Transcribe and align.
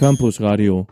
Campus 0.00 0.40
Radio. 0.40 0.86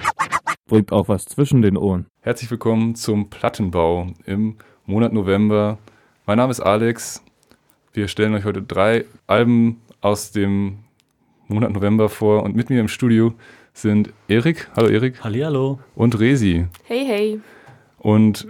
Bringt 0.66 0.92
auch 0.92 1.08
was 1.08 1.24
zwischen 1.24 1.62
den 1.62 1.78
Ohren. 1.78 2.04
Herzlich 2.20 2.50
willkommen 2.50 2.94
zum 2.94 3.30
Plattenbau 3.30 4.08
im 4.26 4.56
Monat 4.84 5.14
November. 5.14 5.78
Mein 6.26 6.36
Name 6.36 6.50
ist 6.50 6.60
Alex. 6.60 7.22
Wir 7.94 8.06
stellen 8.08 8.34
euch 8.34 8.44
heute 8.44 8.60
drei 8.60 9.06
Alben 9.26 9.80
aus 10.02 10.30
dem 10.30 10.80
Monat 11.46 11.72
November 11.72 12.10
vor 12.10 12.42
und 12.42 12.54
mit 12.54 12.68
mir 12.68 12.80
im 12.80 12.88
Studio 12.88 13.32
sind 13.72 14.12
Erik. 14.28 14.68
Hallo 14.76 14.88
Erik. 14.88 15.24
Hallihallo. 15.24 15.78
Und 15.94 16.20
Resi. 16.20 16.66
Hey, 16.84 17.06
hey. 17.06 17.40
Und 17.96 18.48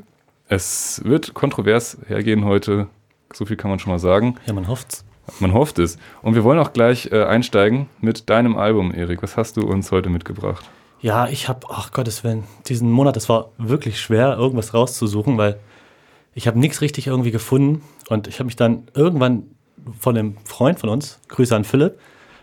es 0.48 1.00
wird 1.04 1.34
kontrovers 1.34 1.98
hergehen 2.08 2.44
heute. 2.44 2.88
So 3.32 3.46
viel 3.46 3.56
kann 3.56 3.70
man 3.70 3.78
schon 3.78 3.92
mal 3.92 4.00
sagen. 4.00 4.34
Ja, 4.46 4.54
man 4.54 4.66
hofft's. 4.66 5.04
Man 5.40 5.52
hofft 5.52 5.78
es. 5.78 5.98
Und 6.22 6.34
wir 6.34 6.44
wollen 6.44 6.58
auch 6.58 6.72
gleich 6.72 7.10
äh, 7.12 7.24
einsteigen 7.24 7.88
mit 8.00 8.28
deinem 8.30 8.56
Album, 8.56 8.92
Erik. 8.92 9.22
Was 9.22 9.36
hast 9.36 9.56
du 9.56 9.66
uns 9.66 9.90
heute 9.92 10.08
mitgebracht? 10.08 10.64
Ja, 11.00 11.28
ich 11.28 11.48
habe, 11.48 11.66
ach 11.70 11.92
Gottes 11.92 12.24
Willen, 12.24 12.44
diesen 12.66 12.90
Monat, 12.90 13.16
es 13.16 13.28
war 13.28 13.50
wirklich 13.56 14.00
schwer, 14.00 14.36
irgendwas 14.36 14.74
rauszusuchen, 14.74 15.38
weil 15.38 15.58
ich 16.34 16.46
habe 16.46 16.58
nichts 16.58 16.80
richtig 16.80 17.06
irgendwie 17.06 17.30
gefunden. 17.30 17.82
Und 18.08 18.26
ich 18.26 18.38
habe 18.38 18.46
mich 18.46 18.56
dann 18.56 18.88
irgendwann 18.94 19.44
von 19.98 20.16
einem 20.16 20.36
Freund 20.44 20.78
von 20.80 20.88
uns, 20.88 21.20
Grüße 21.28 21.54
an 21.54 21.64
Philipp, 21.64 21.98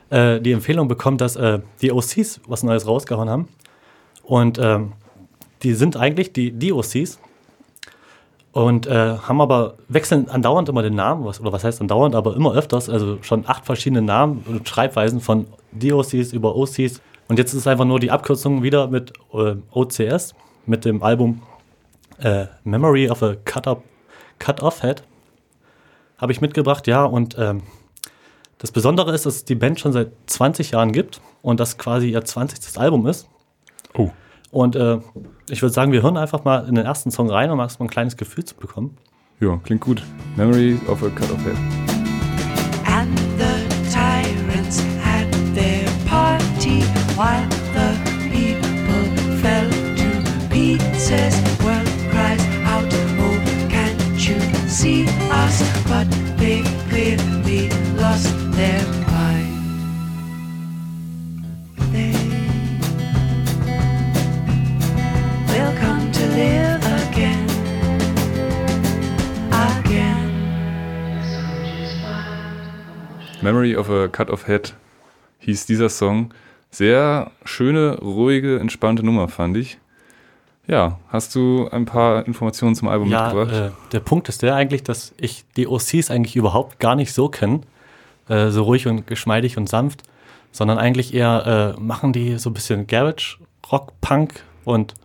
äh, 0.10 0.40
die 0.40 0.52
Empfehlung 0.52 0.88
bekommen, 0.88 1.18
dass 1.18 1.36
äh, 1.36 1.60
die 1.82 1.92
OCs 1.92 2.42
was 2.48 2.64
Neues 2.64 2.88
rausgehauen 2.88 3.30
haben. 3.30 3.48
Und 4.24 4.58
ähm, 4.60 4.94
die 5.64 5.74
sind 5.74 5.98
eigentlich 5.98 6.34
die, 6.34 6.52
die 6.52 6.72
OCs, 6.72 7.20
und 8.56 8.88
äh, 8.88 9.18
haben 9.18 9.42
aber 9.42 9.74
wechseln 9.90 10.30
andauernd 10.30 10.70
immer 10.70 10.82
den 10.82 10.96
Namen, 10.96 11.26
was, 11.26 11.42
oder 11.42 11.52
was 11.52 11.66
heißt 11.66 11.82
andauernd, 11.82 12.16
aber 12.16 12.38
immer 12.38 12.54
öfters, 12.54 12.90
also 12.90 13.22
schon 13.22 13.44
acht 13.46 13.66
verschiedene 13.66 14.02
Namen 14.02 14.46
und 14.48 14.70
Schreibweisen 14.70 15.20
von 15.20 15.48
DOCs 15.74 16.32
über 16.32 16.56
OCs. 16.56 17.02
Und 17.28 17.38
jetzt 17.38 17.54
ist 17.54 17.68
einfach 17.68 17.84
nur 17.84 18.00
die 18.00 18.12
Abkürzung 18.12 18.64
wieder 18.64 18.88
mit 18.88 19.12
äh, 19.34 19.56
OCS, 19.72 20.36
mit 20.66 20.86
dem 20.86 21.04
Album 21.04 21.42
äh, 22.20 22.46
Memory 22.64 23.10
of 23.10 23.24
a 23.24 23.36
Cut-Off 23.44 23.80
Cut 24.40 24.82
Head. 24.82 25.04
Habe 26.18 26.32
ich 26.32 26.40
mitgebracht, 26.40 26.88
ja. 26.88 27.04
Und 27.04 27.38
ähm, 27.38 27.62
das 28.58 28.72
Besondere 28.72 29.14
ist, 29.14 29.26
dass 29.26 29.36
es 29.36 29.44
die 29.44 29.56
Band 29.56 29.82
schon 29.82 29.92
seit 29.92 30.14
20 30.28 30.72
Jahren 30.72 30.94
gibt 30.94 31.20
und 31.42 31.60
das 31.60 31.78
quasi 31.78 32.10
ihr 32.10 32.24
20. 32.24 32.80
Album 32.80 33.06
ist. 33.06 33.28
Oh. 33.98 34.12
Und 34.56 34.78
äh, 34.78 35.00
ich 35.50 35.62
würde 35.62 35.74
sagen, 35.74 35.92
wir 35.92 36.02
hören 36.02 36.16
einfach 36.16 36.46
mal 36.46 36.66
in 36.66 36.76
den 36.76 36.86
ersten 36.86 37.12
Song 37.12 37.30
rein, 37.30 37.52
um 37.52 37.60
erstmal 37.60 37.88
ein 37.88 37.90
kleines 37.90 38.16
Gefühl 38.16 38.46
zu 38.46 38.56
bekommen. 38.56 38.96
Ja, 39.42 39.58
klingt 39.58 39.82
gut. 39.82 40.02
Memory 40.38 40.80
of 40.88 41.04
a 41.04 41.10
Cut 41.10 41.30
of 41.30 41.44
Head. 41.44 41.58
And 42.86 43.20
the 43.38 43.68
tyrants 43.92 44.82
had 45.04 45.30
their 45.54 45.84
party 46.08 46.84
while 47.18 47.55
Memory 73.46 73.76
of 73.78 73.90
a 73.92 74.08
Cut 74.08 74.32
of 74.32 74.48
Head 74.48 74.74
hieß 75.40 75.68
dieser 75.68 75.90
Song. 75.90 76.34
Sehr 76.72 77.30
schöne, 77.44 78.00
ruhige, 78.00 78.60
entspannte 78.60 79.04
Nummer, 79.06 79.28
fand 79.28 79.56
ich. 79.56 79.78
Ja, 80.68 80.98
hast 81.10 81.36
du 81.36 81.70
ein 81.72 81.86
paar 81.86 82.26
Informationen 82.26 82.74
zum 82.74 82.88
Album 82.88 83.08
Ja, 83.12 83.32
mitgebracht? 83.34 83.54
äh, 83.54 83.92
der 83.92 84.00
Punkt 84.00 84.30
ist 84.30 84.42
der 84.42 84.56
eigentlich, 84.56 84.82
dass 84.82 85.14
ich 85.18 85.46
die 85.58 85.68
OCs 85.68 86.10
eigentlich 86.10 86.36
überhaupt 86.36 86.80
gar 86.80 86.96
nicht 86.96 87.14
so 87.14 87.30
kenne, 87.30 87.62
äh, 88.30 88.50
so 88.50 88.64
ruhig 88.64 88.88
und 88.88 89.06
geschmeidig 89.06 89.58
und 89.58 89.70
sanft, 89.70 90.02
sondern 90.52 90.80
eigentlich 90.80 91.14
eher 91.14 91.76
äh, 91.78 91.80
machen 91.80 92.14
die 92.14 92.40
so 92.40 92.50
ein 92.50 92.54
bisschen 92.54 92.88
Garage, 92.88 93.38
Rock, 93.72 93.94
Punk 94.02 94.42
und 94.64 94.96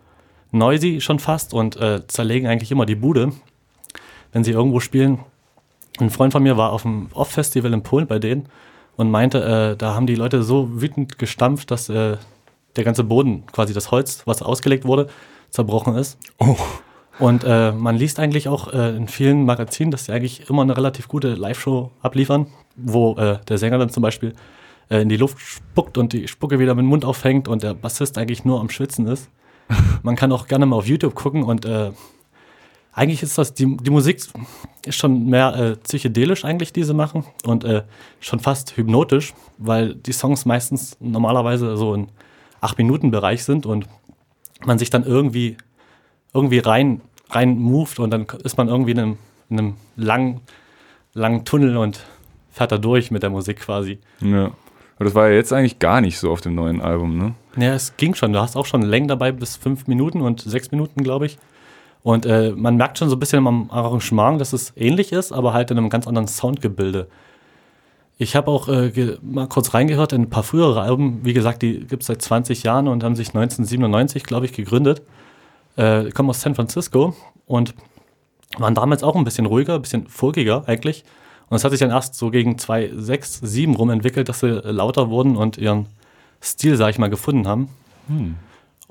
noisy 0.51 0.99
schon 0.99 1.19
fast 1.19 1.53
und 1.53 1.77
äh, 1.77 2.07
zerlegen 2.07 2.47
eigentlich 2.47 2.71
immer 2.71 2.87
die 2.87 2.95
Bude, 2.95 3.33
wenn 4.33 4.43
sie 4.43 4.51
irgendwo 4.51 4.79
spielen. 4.79 5.19
Ein 5.99 6.09
Freund 6.09 6.33
von 6.33 6.43
mir 6.43 6.57
war 6.57 6.71
auf 6.71 6.83
dem 6.83 7.09
Off-Festival 7.13 7.73
in 7.73 7.83
Polen 7.83 8.07
bei 8.07 8.19
denen 8.19 8.47
und 8.95 9.11
meinte, 9.11 9.43
äh, 9.43 9.77
da 9.77 9.93
haben 9.93 10.07
die 10.07 10.15
Leute 10.15 10.43
so 10.43 10.81
wütend 10.81 11.19
gestampft, 11.19 11.71
dass 11.71 11.89
äh, 11.89 12.17
der 12.75 12.83
ganze 12.83 13.03
Boden, 13.03 13.45
quasi 13.51 13.73
das 13.73 13.91
Holz, 13.91 14.23
was 14.25 14.41
ausgelegt 14.41 14.85
wurde, 14.85 15.07
zerbrochen 15.49 15.95
ist. 15.95 16.17
oh, 16.39 16.55
Und 17.19 17.43
äh, 17.43 17.71
man 17.71 17.95
liest 17.95 18.19
eigentlich 18.19 18.47
auch 18.47 18.71
äh, 18.71 18.95
in 18.95 19.07
vielen 19.07 19.45
Magazinen, 19.45 19.91
dass 19.91 20.05
sie 20.05 20.13
eigentlich 20.13 20.49
immer 20.49 20.61
eine 20.61 20.77
relativ 20.77 21.07
gute 21.07 21.33
Live-Show 21.33 21.91
abliefern, 22.01 22.47
wo 22.75 23.15
äh, 23.15 23.39
der 23.47 23.57
Sänger 23.57 23.77
dann 23.77 23.89
zum 23.89 24.01
Beispiel 24.01 24.33
äh, 24.89 25.01
in 25.01 25.09
die 25.09 25.17
Luft 25.17 25.39
spuckt 25.39 25.97
und 25.97 26.13
die 26.13 26.27
Spucke 26.27 26.59
wieder 26.59 26.73
mit 26.73 26.83
dem 26.83 26.89
Mund 26.89 27.05
aufhängt 27.05 27.47
und 27.47 27.63
der 27.63 27.73
Bassist 27.73 28.17
eigentlich 28.17 28.45
nur 28.45 28.59
am 28.59 28.69
Schwitzen 28.69 29.07
ist. 29.07 29.29
Man 30.03 30.15
kann 30.15 30.31
auch 30.31 30.47
gerne 30.47 30.65
mal 30.65 30.77
auf 30.77 30.87
YouTube 30.87 31.15
gucken 31.15 31.43
und 31.43 31.65
äh, 31.65 31.91
eigentlich 32.93 33.23
ist 33.23 33.37
das, 33.37 33.53
die, 33.53 33.77
die 33.77 33.89
Musik 33.89 34.21
ist 34.85 34.95
schon 34.95 35.27
mehr 35.27 35.55
äh, 35.55 35.75
psychedelisch 35.77 36.43
eigentlich, 36.43 36.73
die 36.73 36.83
sie 36.83 36.93
machen 36.93 37.25
und 37.45 37.63
äh, 37.63 37.83
schon 38.19 38.39
fast 38.39 38.75
hypnotisch, 38.75 39.33
weil 39.57 39.95
die 39.95 40.11
Songs 40.11 40.45
meistens 40.45 40.97
normalerweise 40.99 41.77
so 41.77 41.93
in 41.93 42.07
8-Minuten-Bereich 42.61 43.43
sind 43.43 43.65
und 43.65 43.87
man 44.65 44.77
sich 44.77 44.89
dann 44.89 45.05
irgendwie, 45.05 45.57
irgendwie 46.33 46.59
rein, 46.59 47.01
rein 47.29 47.57
moved 47.57 47.99
und 47.99 48.11
dann 48.11 48.25
ist 48.43 48.57
man 48.57 48.67
irgendwie 48.67 48.91
in 48.91 48.99
einem, 48.99 49.17
in 49.49 49.59
einem 49.59 49.73
langen, 49.95 50.41
langen 51.13 51.45
Tunnel 51.45 51.77
und 51.77 52.05
fährt 52.51 52.71
da 52.71 52.77
durch 52.77 53.11
mit 53.11 53.23
der 53.23 53.29
Musik 53.29 53.61
quasi. 53.61 53.99
ja. 54.21 54.51
Aber 54.97 55.05
das 55.05 55.15
war 55.15 55.29
ja 55.29 55.33
jetzt 55.33 55.51
eigentlich 55.51 55.79
gar 55.79 55.99
nicht 55.99 56.19
so 56.19 56.31
auf 56.31 56.41
dem 56.41 56.53
neuen 56.53 56.79
Album, 56.79 57.17
ne? 57.17 57.33
Ja, 57.57 57.73
es 57.73 57.97
ging 57.97 58.13
schon. 58.13 58.33
Du 58.33 58.39
hast 58.39 58.55
auch 58.55 58.67
schon 58.67 58.83
Längen 58.83 59.07
dabei 59.07 59.31
bis 59.31 59.55
fünf 59.55 59.87
Minuten 59.87 60.21
und 60.21 60.41
sechs 60.41 60.69
Minuten, 60.69 61.01
glaube 61.01 61.25
ich. 61.25 61.39
Und 62.03 62.25
äh, 62.25 62.51
man 62.55 62.77
merkt 62.77 62.97
schon 62.97 63.09
so 63.09 63.15
ein 63.15 63.19
bisschen 63.19 63.45
am 63.45 63.69
Arrangement, 63.69 64.41
dass 64.41 64.53
es 64.53 64.73
ähnlich 64.75 65.11
ist, 65.11 65.31
aber 65.31 65.53
halt 65.53 65.69
in 65.71 65.77
einem 65.77 65.89
ganz 65.89 66.07
anderen 66.07 66.27
Soundgebilde. 66.27 67.07
Ich 68.17 68.35
habe 68.35 68.51
auch 68.51 68.67
äh, 68.67 69.17
mal 69.21 69.47
kurz 69.47 69.73
reingehört 69.73 70.13
in 70.13 70.23
ein 70.23 70.29
paar 70.29 70.43
frühere 70.43 70.81
Alben. 70.81 71.23
Wie 71.23 71.33
gesagt, 71.33 71.61
die 71.61 71.79
gibt 71.79 72.03
es 72.03 72.07
seit 72.07 72.21
20 72.21 72.63
Jahren 72.63 72.87
und 72.87 73.03
haben 73.03 73.15
sich 73.15 73.29
1997, 73.29 74.23
glaube 74.23 74.45
ich, 74.45 74.53
gegründet. 74.53 75.01
Äh, 75.75 76.11
kommen 76.11 76.29
aus 76.29 76.41
San 76.41 76.55
Francisco 76.55 77.15
und 77.45 77.73
waren 78.57 78.75
damals 78.75 79.03
auch 79.03 79.15
ein 79.15 79.23
bisschen 79.23 79.45
ruhiger, 79.45 79.75
ein 79.75 79.81
bisschen 79.81 80.07
folkiger 80.07 80.67
eigentlich. 80.67 81.03
Und 81.49 81.57
es 81.57 81.63
hat 81.63 81.71
sich 81.71 81.79
dann 81.79 81.89
erst 81.89 82.15
so 82.15 82.29
gegen 82.29 82.57
2006, 82.57 83.39
7 83.43 83.75
rum 83.75 83.89
entwickelt, 83.89 84.29
dass 84.29 84.39
sie 84.39 84.61
lauter 84.63 85.09
wurden 85.09 85.35
und 85.35 85.57
ihren 85.57 85.87
Stil, 86.41 86.77
sag 86.77 86.89
ich 86.89 86.97
mal, 86.97 87.09
gefunden 87.09 87.47
haben. 87.47 87.69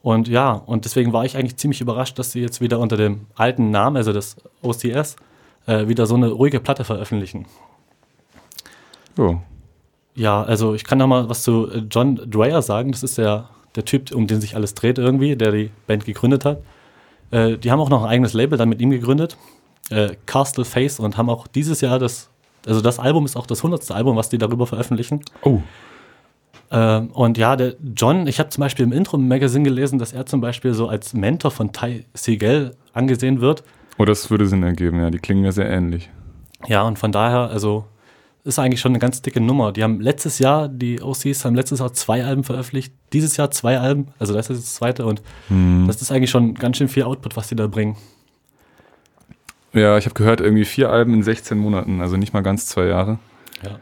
Und 0.02 0.28
ja, 0.28 0.52
und 0.52 0.84
deswegen 0.84 1.12
war 1.12 1.24
ich 1.24 1.36
eigentlich 1.36 1.56
ziemlich 1.56 1.80
überrascht, 1.80 2.18
dass 2.18 2.32
sie 2.32 2.40
jetzt 2.40 2.60
wieder 2.60 2.78
unter 2.78 2.96
dem 2.96 3.26
alten 3.34 3.70
Namen, 3.70 3.96
also 3.96 4.12
das 4.12 4.36
OCS, 4.62 5.16
äh, 5.66 5.88
wieder 5.88 6.06
so 6.06 6.14
eine 6.14 6.28
ruhige 6.28 6.60
Platte 6.60 6.84
veröffentlichen. 6.84 7.46
Ja. 9.18 9.42
Ja, 10.14 10.42
also 10.42 10.74
ich 10.74 10.84
kann 10.84 10.98
da 10.98 11.06
mal 11.06 11.28
was 11.28 11.42
zu 11.42 11.70
äh, 11.70 11.82
John 11.90 12.16
Dreyer 12.16 12.62
sagen. 12.62 12.92
Das 12.92 13.02
ist 13.02 13.18
der, 13.18 13.48
der 13.76 13.84
Typ, 13.84 14.12
um 14.12 14.26
den 14.26 14.40
sich 14.40 14.56
alles 14.56 14.74
dreht 14.74 14.98
irgendwie, 14.98 15.36
der 15.36 15.52
die 15.52 15.70
Band 15.86 16.04
gegründet 16.04 16.44
hat. 16.44 16.62
Äh, 17.30 17.58
die 17.58 17.70
haben 17.70 17.80
auch 17.80 17.90
noch 17.90 18.02
ein 18.02 18.08
eigenes 18.08 18.32
Label 18.32 18.58
dann 18.58 18.68
mit 18.68 18.80
ihm 18.80 18.90
gegründet, 18.90 19.36
äh, 19.90 20.16
Castle 20.26 20.64
Face, 20.64 20.98
und 20.98 21.16
haben 21.16 21.30
auch 21.30 21.46
dieses 21.46 21.80
Jahr 21.80 21.98
das, 21.98 22.28
also 22.66 22.80
das 22.80 22.98
Album 22.98 23.24
ist 23.24 23.36
auch 23.36 23.46
das 23.46 23.60
100. 23.60 23.90
Album, 23.92 24.16
was 24.16 24.28
die 24.28 24.38
darüber 24.38 24.66
veröffentlichen. 24.66 25.20
Oh, 25.42 25.60
Ähm, 26.70 27.10
und 27.10 27.36
ja, 27.38 27.56
der 27.56 27.74
John, 27.96 28.26
ich 28.26 28.38
habe 28.38 28.50
zum 28.50 28.62
Beispiel 28.62 28.84
im 28.84 28.92
Intro-Magazin 28.92 29.64
gelesen, 29.64 29.98
dass 29.98 30.12
er 30.12 30.26
zum 30.26 30.40
Beispiel 30.40 30.74
so 30.74 30.88
als 30.88 31.14
Mentor 31.14 31.50
von 31.50 31.72
Ty 31.72 32.06
Segel 32.14 32.76
angesehen 32.92 33.40
wird. 33.40 33.64
oh, 33.98 34.04
das 34.04 34.30
würde 34.30 34.46
Sinn 34.46 34.62
ergeben, 34.62 34.98
ja. 35.00 35.10
Die 35.10 35.18
klingen 35.18 35.44
ja 35.44 35.52
sehr 35.52 35.68
ähnlich. 35.68 36.10
Ja, 36.66 36.82
und 36.82 36.98
von 36.98 37.12
daher, 37.12 37.50
also 37.50 37.84
ist 38.44 38.58
eigentlich 38.58 38.80
schon 38.80 38.92
eine 38.92 38.98
ganz 38.98 39.20
dicke 39.22 39.40
Nummer. 39.40 39.72
Die 39.72 39.82
haben 39.82 40.00
letztes 40.00 40.38
Jahr, 40.38 40.68
die 40.68 41.02
OCs 41.02 41.44
haben 41.44 41.54
letztes 41.54 41.80
Jahr 41.80 41.92
zwei 41.92 42.24
Alben 42.24 42.42
veröffentlicht, 42.42 42.92
dieses 43.12 43.36
Jahr 43.36 43.50
zwei 43.50 43.78
Alben, 43.78 44.08
also 44.18 44.32
das 44.32 44.48
ist 44.48 44.62
das 44.62 44.74
zweite 44.74 45.04
und 45.04 45.22
das 45.86 46.00
ist 46.00 46.10
eigentlich 46.10 46.30
schon 46.30 46.54
ganz 46.54 46.78
schön 46.78 46.88
viel 46.88 47.02
Output, 47.02 47.36
was 47.36 47.48
die 47.48 47.56
da 47.56 47.66
bringen. 47.66 47.96
Ja, 49.72 49.98
ich 49.98 50.06
habe 50.06 50.14
gehört, 50.14 50.40
irgendwie 50.40 50.64
vier 50.64 50.90
Alben 50.90 51.14
in 51.14 51.22
16 51.22 51.58
Monaten, 51.58 52.00
also 52.00 52.16
nicht 52.16 52.32
mal 52.32 52.40
ganz 52.40 52.66
zwei 52.66 52.86
Jahre. 52.86 53.18
Ja. 53.62 53.78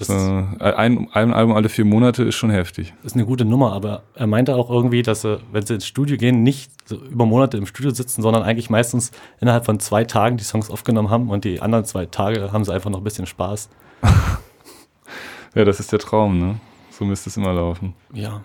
Das 0.00 0.08
Äh, 0.08 0.72
ein, 0.72 1.08
ein 1.12 1.32
Album 1.32 1.54
alle 1.54 1.68
vier 1.68 1.84
Monate 1.84 2.22
ist 2.24 2.34
schon 2.34 2.50
heftig. 2.50 2.94
ist 3.04 3.14
eine 3.14 3.26
gute 3.26 3.44
Nummer, 3.44 3.72
aber 3.72 4.02
er 4.14 4.26
meinte 4.26 4.56
auch 4.56 4.70
irgendwie, 4.70 5.02
dass 5.02 5.22
sie, 5.22 5.38
wenn 5.52 5.64
sie 5.64 5.74
ins 5.74 5.86
Studio 5.86 6.16
gehen, 6.16 6.42
nicht 6.42 6.72
so 6.88 6.96
über 6.96 7.26
Monate 7.26 7.56
im 7.58 7.66
Studio 7.66 7.90
sitzen, 7.92 8.22
sondern 8.22 8.42
eigentlich 8.42 8.70
meistens 8.70 9.12
innerhalb 9.40 9.66
von 9.66 9.78
zwei 9.78 10.04
Tagen 10.04 10.36
die 10.38 10.44
Songs 10.44 10.70
aufgenommen 10.70 11.10
haben 11.10 11.28
und 11.30 11.44
die 11.44 11.60
anderen 11.60 11.84
zwei 11.84 12.06
Tage 12.06 12.50
haben 12.52 12.64
sie 12.64 12.72
einfach 12.72 12.90
noch 12.90 12.98
ein 12.98 13.04
bisschen 13.04 13.26
Spaß. 13.26 13.68
Ja, 15.54 15.64
das 15.64 15.80
ist 15.80 15.90
der 15.90 15.98
Traum, 15.98 16.38
ne? 16.38 16.60
So 16.92 17.04
müsste 17.04 17.28
es 17.28 17.36
immer 17.36 17.52
laufen. 17.52 17.94
Ja. 18.12 18.40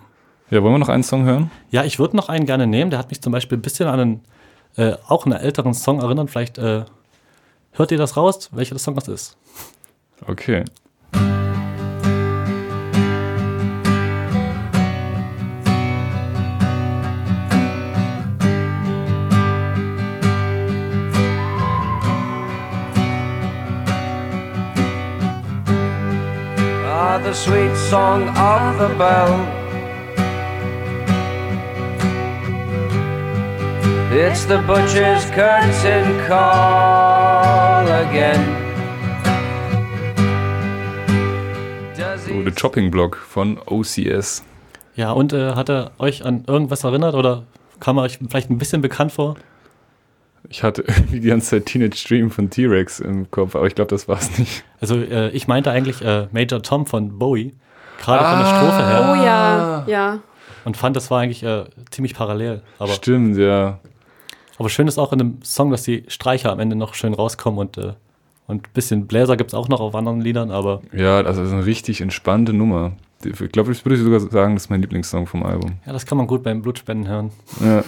Ja, 0.50 0.64
wollen 0.64 0.74
wir 0.74 0.80
noch 0.80 0.90
einen 0.90 1.04
Song 1.04 1.24
hören? 1.26 1.52
Ja, 1.70 1.84
ich 1.84 2.00
würde 2.00 2.16
noch 2.16 2.30
einen 2.30 2.48
gerne 2.48 2.66
nehmen. 2.66 2.90
Der 2.90 2.98
hat 2.98 3.10
mich 3.10 3.22
zum 3.22 3.32
Beispiel 3.32 3.60
ein 3.60 3.62
bisschen 3.62 3.88
an 3.88 4.00
einen, 4.00 4.22
äh, 4.76 4.96
auch 5.08 5.26
einen 5.28 5.36
älteren 5.36 5.76
Song 5.76 6.00
erinnert. 6.02 6.32
Vielleicht 6.32 6.58
äh, 6.58 6.86
hört 7.74 7.92
ihr 7.92 8.00
das 8.00 8.18
raus, 8.18 8.50
welcher 8.54 8.80
Song 8.80 8.96
das 8.96 9.08
ist. 9.08 9.38
Okay. 10.26 10.66
The 27.24 27.34
sweet 27.34 27.76
song 27.90 28.28
of 28.38 28.78
the 28.78 28.94
bell. 28.98 29.40
It's 34.12 34.46
the 34.46 34.58
butcher's 34.68 35.26
curtain 35.32 36.28
call 36.28 37.88
again. 37.88 38.42
So, 41.96 42.34
he 42.34 42.44
The 42.44 42.52
Chopping 42.52 42.92
Block 42.92 43.16
von 43.16 43.60
OCS. 43.66 44.44
Ja, 44.96 45.12
und 45.12 45.32
äh, 45.32 45.56
hat 45.56 45.70
er 45.70 45.92
euch 45.98 46.26
an 46.26 46.44
irgendwas 46.46 46.84
erinnert 46.84 47.16
oder 47.16 47.44
kam 47.80 47.98
er 47.98 48.04
euch 48.04 48.20
vielleicht 48.30 48.50
ein 48.50 48.58
bisschen 48.58 48.82
bekannt 48.82 49.14
vor? 49.14 49.36
Ich 50.50 50.64
hatte 50.64 50.82
irgendwie 50.88 51.20
die 51.20 51.28
ganze 51.28 51.52
Zeit 51.52 51.66
Teenage 51.66 52.04
Dream 52.08 52.32
von 52.32 52.50
T-Rex 52.50 53.00
im 53.00 53.30
Kopf, 53.32 53.56
aber 53.56 53.68
ich 53.68 53.76
glaube, 53.76 53.90
das 53.90 54.08
war 54.08 54.18
es 54.18 54.38
nicht. 54.38 54.64
Also 54.82 54.96
äh, 54.98 55.30
ich 55.30 55.48
meinte 55.48 55.72
eigentlich 55.72 56.02
äh, 56.02 56.28
Major 56.32 56.62
Tom 56.62 56.86
von 56.86 57.18
Bowie, 57.18 57.54
gerade 58.02 58.24
von 58.26 58.40
der 58.40 58.46
Strophe 58.46 58.88
her. 58.88 59.10
Oh 59.12 59.26
ja, 59.26 59.86
ja. 59.88 60.20
Und 60.64 60.78
fand, 60.78 60.96
das 60.96 61.12
war 61.12 61.22
eigentlich 61.22 61.44
äh, 61.44 61.66
ziemlich 61.92 62.16
parallel. 62.16 62.62
Aber, 62.80 62.92
Stimmt, 62.92 63.38
ja. 63.38 63.80
aber 64.58 64.70
schön 64.70 64.88
ist 64.88 64.98
auch 64.98 65.12
in 65.14 65.20
dem 65.20 65.38
Song, 65.44 65.70
dass 65.72 65.84
die 65.84 66.04
Streicher 66.08 66.52
am 66.52 66.60
Ende 66.60 66.76
noch 66.76 66.94
schön 66.96 67.14
rauskommen 67.14 67.60
und, 67.60 67.78
äh, 67.78 67.94
und 68.48 68.68
ein 68.68 68.74
bisschen 68.74 69.08
Bläser 69.08 69.38
gibt 69.38 69.52
es 69.52 69.54
auch 69.54 69.68
noch 69.70 69.80
auf 69.80 69.94
anderen 69.96 70.22
Liedern, 70.22 70.52
aber 70.52 70.82
Ja, 70.92 71.18
also 71.18 71.42
das 71.42 71.50
ist 71.50 71.54
eine 71.54 71.66
richtig 71.66 72.02
entspannte 72.02 72.54
Nummer. 72.54 72.94
Ich 73.24 73.52
glaube, 73.52 73.72
ich 73.72 73.84
würde 73.86 73.98
sogar 73.98 74.20
sagen, 74.20 74.56
das 74.56 74.66
ist 74.66 74.70
mein 74.70 74.82
Lieblingssong 74.82 75.26
vom 75.26 75.44
Album. 75.44 75.74
ja, 75.86 75.94
das 75.94 76.06
kann 76.06 76.18
man 76.18 76.28
gut 76.28 76.44
beim 76.44 76.62
Blutspenden 76.62 77.08
hören. 77.08 77.32
Ja. 77.64 77.84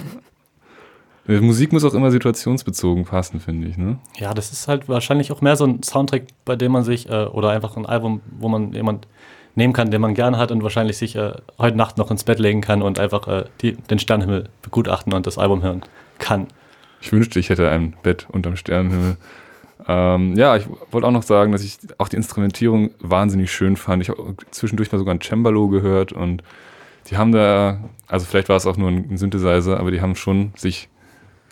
Musik 1.28 1.74
muss 1.74 1.84
auch 1.84 1.94
immer 1.94 2.12
situationsbezogen 2.12 3.06
passen, 3.06 3.40
finde 3.40 3.68
ich, 3.68 3.78
ne? 3.78 4.00
Ja, 4.18 4.34
das 4.34 4.52
ist 4.54 4.68
halt 4.68 4.88
wahrscheinlich 4.88 5.32
auch 5.32 5.42
mehr 5.42 5.56
so 5.56 5.66
ein 5.66 5.84
Soundtrack, 5.84 6.24
bei 6.46 6.56
dem 6.56 6.72
man 6.72 6.84
sich, 6.84 7.10
äh, 7.10 7.26
oder 7.26 7.50
einfach 7.50 7.76
ein 7.76 7.86
Album, 7.86 8.22
wo 8.40 8.48
man 8.48 8.72
jemand 8.72 9.08
nehmen 9.56 9.74
kann, 9.74 9.92
den 9.92 10.02
man 10.02 10.14
gerne 10.14 10.38
hat 10.38 10.52
und 10.52 10.64
wahrscheinlich 10.64 10.98
sich 10.98 11.16
äh, 11.16 11.34
heute 11.58 11.76
Nacht 11.76 11.98
noch 11.98 12.12
ins 12.12 12.24
Bett 12.24 12.40
legen 12.40 12.62
kann 12.62 12.82
und 12.82 13.00
einfach 13.00 13.28
äh, 13.28 13.46
die, 13.62 13.74
den 13.74 14.00
Sternenhimmel 14.00 14.50
begutachten 14.62 15.14
und 15.14 15.26
das 15.26 15.38
Album 15.38 15.64
hören 15.64 15.82
kann. 16.20 16.48
Ich 17.02 17.12
wünschte, 17.12 17.40
ich 17.40 17.50
hätte 17.50 17.70
ein 17.70 17.96
Bett 18.04 18.28
unterm 18.32 18.56
Sternenhimmel. 18.56 19.18
Ähm, 19.88 20.36
ja, 20.36 20.56
ich 20.58 20.68
wollte 20.92 21.08
auch 21.08 21.12
noch 21.12 21.24
sagen, 21.24 21.52
dass 21.52 21.64
ich 21.64 21.78
auch 21.98 22.08
die 22.08 22.18
Instrumentierung 22.18 22.92
wahnsinnig 23.00 23.52
schön 23.52 23.78
fand. 23.78 24.04
Ich 24.04 24.10
habe 24.10 24.36
zwischendurch 24.52 24.92
mal 24.92 24.98
sogar 24.98 25.14
ein 25.14 25.22
Cembalo 25.22 25.68
gehört 25.68 26.14
und 26.14 26.44
die 27.10 27.18
haben 27.18 27.32
da, 27.32 27.80
also 28.08 28.26
vielleicht 28.26 28.50
war 28.50 28.58
es 28.58 28.66
auch 28.66 28.78
nur 28.78 28.90
ein 28.90 29.18
Synthesizer, 29.18 29.80
aber 29.80 29.92
die 29.92 30.02
haben 30.02 30.16
schon 30.16 30.52
sich, 30.56 30.90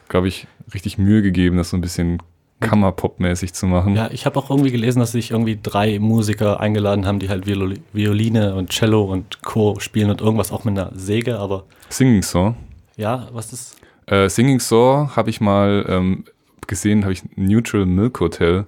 glaube 0.07 0.27
ich, 0.27 0.47
richtig 0.73 0.97
Mühe 0.97 1.21
gegeben, 1.21 1.57
das 1.57 1.69
so 1.69 1.77
ein 1.77 1.81
bisschen 1.81 2.21
Kammerpop-mäßig 2.61 3.53
zu 3.53 3.67
machen. 3.67 3.95
Ja, 3.95 4.09
ich 4.11 4.25
habe 4.25 4.39
auch 4.39 4.49
irgendwie 4.49 4.71
gelesen, 4.71 4.99
dass 4.99 5.11
sich 5.11 5.31
irgendwie 5.31 5.59
drei 5.61 5.99
Musiker 5.99 6.59
eingeladen 6.59 7.05
haben, 7.05 7.19
die 7.19 7.29
halt 7.29 7.45
Viol 7.45 7.75
Violine 7.93 8.55
und 8.55 8.69
Cello 8.69 9.03
und 9.03 9.41
Co. 9.43 9.79
spielen 9.79 10.09
und 10.09 10.21
irgendwas 10.21 10.51
auch 10.51 10.63
mit 10.63 10.77
einer 10.77 10.91
Säge, 10.95 11.37
aber 11.37 11.65
Singing 11.89 12.23
Saw. 12.23 12.55
ja, 12.95 13.27
was 13.33 13.51
ist. 13.51 13.77
Äh, 14.07 14.29
Singing 14.29 14.59
Saw 14.59 15.09
habe 15.15 15.29
ich 15.29 15.41
mal 15.41 15.85
ähm, 15.89 16.23
gesehen, 16.67 17.03
habe 17.03 17.13
ich 17.13 17.23
Neutral 17.35 17.85
Milk 17.85 18.19
Hotel 18.19 18.65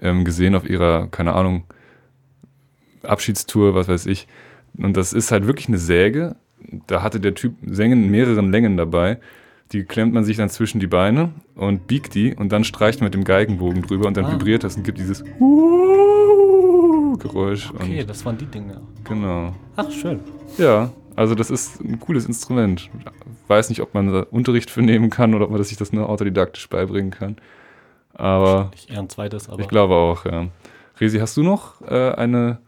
ähm, 0.00 0.24
gesehen 0.24 0.54
auf 0.54 0.68
ihrer, 0.68 1.06
keine 1.08 1.32
Ahnung, 1.34 1.64
Abschiedstour, 3.02 3.74
was 3.74 3.88
weiß 3.88 4.06
ich. 4.06 4.26
Und 4.76 4.96
das 4.96 5.12
ist 5.12 5.30
halt 5.30 5.46
wirklich 5.46 5.68
eine 5.68 5.78
Säge. 5.78 6.36
Da 6.86 7.02
hatte 7.02 7.20
der 7.20 7.34
Typ 7.34 7.54
Sängen 7.64 8.04
in 8.04 8.10
mehreren 8.10 8.50
Längen 8.50 8.76
dabei. 8.76 9.18
Die 9.74 9.84
klemmt 9.84 10.14
man 10.14 10.24
sich 10.24 10.36
dann 10.38 10.48
zwischen 10.48 10.78
die 10.80 10.86
Beine 10.86 11.32
und 11.56 11.86
biegt 11.88 12.14
die 12.14 12.34
und 12.34 12.50
dann 12.52 12.64
streicht 12.64 13.00
man 13.00 13.06
mit 13.06 13.14
dem 13.14 13.24
Geigenbogen 13.24 13.82
drüber 13.82 14.06
und 14.06 14.16
dann 14.16 14.24
Ah. 14.26 14.32
vibriert 14.32 14.62
das 14.64 14.76
und 14.76 14.84
gibt 14.84 14.98
dieses 14.98 15.22
Geräusch. 17.18 17.70
Okay, 17.74 18.04
das 18.06 18.24
waren 18.24 18.38
die 18.38 18.46
Dinge. 18.46 18.80
genau. 19.04 19.52
Ach, 19.76 19.90
schön. 19.90 20.20
Ja, 20.58 20.90
also 21.16 21.34
das 21.34 21.50
ist 21.50 21.80
ein 21.80 21.98
cooles 22.00 22.26
Instrument. 22.26 22.88
Weiß 23.48 23.68
nicht, 23.68 23.80
ob 23.82 23.94
man 23.94 24.12
da 24.12 24.20
Unterricht 24.30 24.70
für 24.70 24.82
nehmen 24.82 25.10
kann 25.10 25.34
oder 25.34 25.44
ob 25.46 25.50
man 25.50 25.62
sich 25.62 25.76
das 25.76 25.92
nur 25.92 26.08
autodidaktisch 26.08 26.68
beibringen 26.68 27.10
kann. 27.10 27.36
Aber 28.14 28.70
Nicht 28.72 28.90
eher 28.90 29.00
ein 29.00 29.08
zweites, 29.08 29.48
aber. 29.48 29.60
ich 29.60 29.68
glaube 29.68 29.94
auch, 29.94 30.24
ja. 30.24 30.46
Resi, 31.00 31.18
hast 31.18 31.36
du 31.36 31.42
noch 31.42 31.80
äh, 31.82 32.12
eine, 32.12 32.58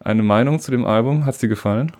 eine 0.00 0.22
Meinung 0.22 0.58
zu 0.60 0.70
dem 0.70 0.84
Album? 0.84 1.24
Hat 1.24 1.34
es 1.34 1.40
dir 1.40 1.48
gefallen? 1.48 1.92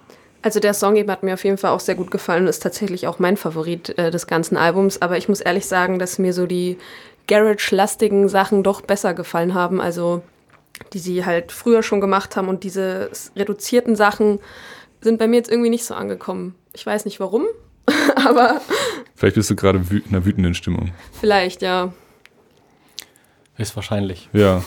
Also 0.42 0.60
der 0.60 0.74
Song 0.74 0.96
eben 0.96 1.10
hat 1.10 1.22
mir 1.22 1.34
auf 1.34 1.44
jeden 1.44 1.58
Fall 1.58 1.70
auch 1.70 1.80
sehr 1.80 1.94
gut 1.96 2.10
gefallen 2.10 2.42
und 2.44 2.48
ist 2.48 2.62
tatsächlich 2.62 3.06
auch 3.06 3.18
mein 3.18 3.36
Favorit 3.36 3.98
äh, 3.98 4.10
des 4.10 4.26
ganzen 4.26 4.56
Albums. 4.56 5.02
Aber 5.02 5.16
ich 5.16 5.28
muss 5.28 5.40
ehrlich 5.40 5.66
sagen, 5.66 5.98
dass 5.98 6.18
mir 6.18 6.32
so 6.32 6.46
die 6.46 6.78
Garage-lastigen 7.26 8.28
Sachen 8.28 8.62
doch 8.62 8.80
besser 8.80 9.14
gefallen 9.14 9.54
haben. 9.54 9.80
Also 9.80 10.22
die 10.92 10.98
sie 10.98 11.24
halt 11.24 11.52
früher 11.52 11.82
schon 11.82 12.00
gemacht 12.00 12.36
haben 12.36 12.48
und 12.48 12.64
diese 12.64 13.10
reduzierten 13.34 13.96
Sachen 13.96 14.38
sind 15.00 15.18
bei 15.18 15.26
mir 15.26 15.36
jetzt 15.36 15.50
irgendwie 15.50 15.70
nicht 15.70 15.84
so 15.84 15.94
angekommen. 15.94 16.54
Ich 16.74 16.84
weiß 16.84 17.04
nicht 17.04 17.20
warum, 17.20 17.44
aber 18.16 18.60
Vielleicht 19.14 19.36
bist 19.36 19.50
du 19.50 19.56
gerade 19.56 19.90
wü 19.90 19.98
in 19.98 20.08
einer 20.10 20.24
wütenden 20.24 20.54
Stimmung. 20.54 20.92
vielleicht 21.18 21.62
ja. 21.62 21.92
Ist 23.58 23.74
wahrscheinlich. 23.74 24.28
Ja, 24.32 24.62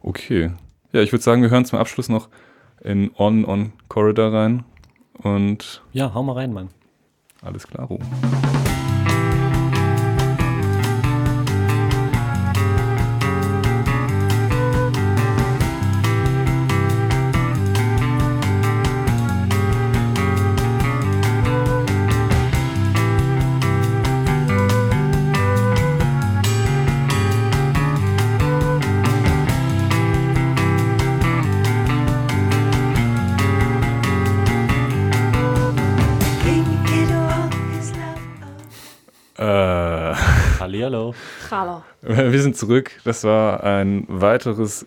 okay. 0.00 0.52
Ja, 0.92 1.02
ich 1.02 1.12
würde 1.12 1.22
sagen, 1.22 1.42
wir 1.42 1.50
hören 1.50 1.66
zum 1.66 1.78
Abschluss 1.78 2.08
noch 2.08 2.28
in 2.82 3.10
On 3.16 3.44
On 3.44 3.72
Corridor 3.88 4.32
rein. 4.32 4.64
Und 5.22 5.82
Ja, 5.92 6.12
hau 6.14 6.22
mal 6.22 6.32
rein, 6.34 6.52
Mann. 6.52 6.68
alles 7.42 7.66
klar. 7.66 7.88
King 7.88 7.98
Hallihallo. 40.72 41.14
Hallo. 41.50 41.82
Wir 42.00 42.40
sind 42.40 42.56
zurück. 42.56 42.92
Das 43.04 43.24
war 43.24 43.62
ein 43.62 44.06
weiteres 44.08 44.86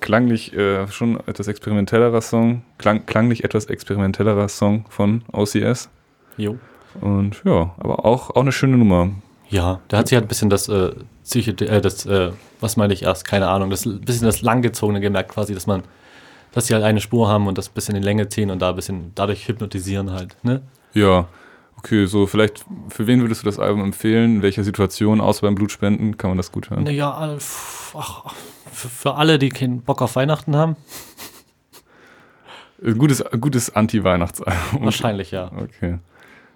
klanglich 0.00 0.54
äh, 0.54 0.88
schon 0.88 1.20
etwas 1.26 1.48
experimentellerer 1.48 2.22
Song, 2.22 2.62
klang, 2.78 3.04
klanglich 3.04 3.44
etwas 3.44 3.66
experimentellerer 3.66 4.48
Song 4.48 4.86
von 4.88 5.22
OCS. 5.30 5.90
Jo. 6.38 6.56
Und 7.02 7.42
ja, 7.44 7.74
aber 7.78 8.06
auch, 8.06 8.30
auch 8.30 8.40
eine 8.40 8.52
schöne 8.52 8.78
Nummer. 8.78 9.10
Ja, 9.50 9.80
da 9.88 9.98
hat 9.98 10.08
sich 10.08 10.16
halt 10.16 10.24
ein 10.24 10.28
bisschen 10.28 10.48
das, 10.48 10.66
äh, 10.70 10.92
Psyche, 11.24 11.50
äh, 11.50 11.82
das, 11.82 12.06
äh, 12.06 12.32
was 12.60 12.78
meine 12.78 12.94
ich 12.94 13.02
erst, 13.02 13.26
keine 13.26 13.48
Ahnung, 13.48 13.68
das 13.68 13.84
ein 13.84 14.00
bisschen 14.00 14.24
das 14.24 14.40
Langgezogene 14.40 14.98
gemerkt 14.98 15.32
quasi, 15.32 15.52
dass 15.52 15.66
man, 15.66 15.82
dass 16.52 16.68
sie 16.68 16.74
halt 16.74 16.84
eine 16.84 17.02
Spur 17.02 17.28
haben 17.28 17.48
und 17.48 17.58
das 17.58 17.68
ein 17.68 17.74
bisschen 17.74 17.96
in 17.96 18.00
die 18.00 18.06
Länge 18.06 18.30
ziehen 18.30 18.50
und 18.50 18.62
da 18.62 18.70
ein 18.70 18.76
bisschen 18.76 19.12
dadurch 19.14 19.46
hypnotisieren 19.46 20.10
halt, 20.10 20.42
ne? 20.42 20.62
Ja, 20.94 21.28
okay, 21.78 22.06
so 22.06 22.26
vielleicht, 22.26 22.64
für 22.88 23.06
wen 23.06 23.20
würdest 23.20 23.42
du 23.42 23.46
das 23.46 23.58
Album 23.58 23.82
empfehlen? 23.82 24.36
In 24.36 24.42
welcher 24.42 24.64
Situation, 24.64 25.20
außer 25.20 25.42
beim 25.42 25.54
Blutspenden, 25.54 26.18
kann 26.18 26.30
man 26.30 26.36
das 26.36 26.52
gut 26.52 26.70
hören? 26.70 26.84
Naja, 26.84 27.34
äh, 27.34 27.38
ach, 27.94 28.34
für, 28.72 29.14
alle, 29.14 29.38
die 29.38 29.48
keinen 29.48 29.82
Bock 29.82 30.02
auf 30.02 30.16
Weihnachten 30.16 30.54
haben, 30.56 30.76
Ein 32.84 32.96
gutes, 32.96 33.22
ein 33.22 33.40
gutes 33.40 33.74
Anti-Weihnachtsalbum. 33.74 34.84
wahrscheinlich 34.84 35.32
ja. 35.32 35.50
Okay. 35.56 35.98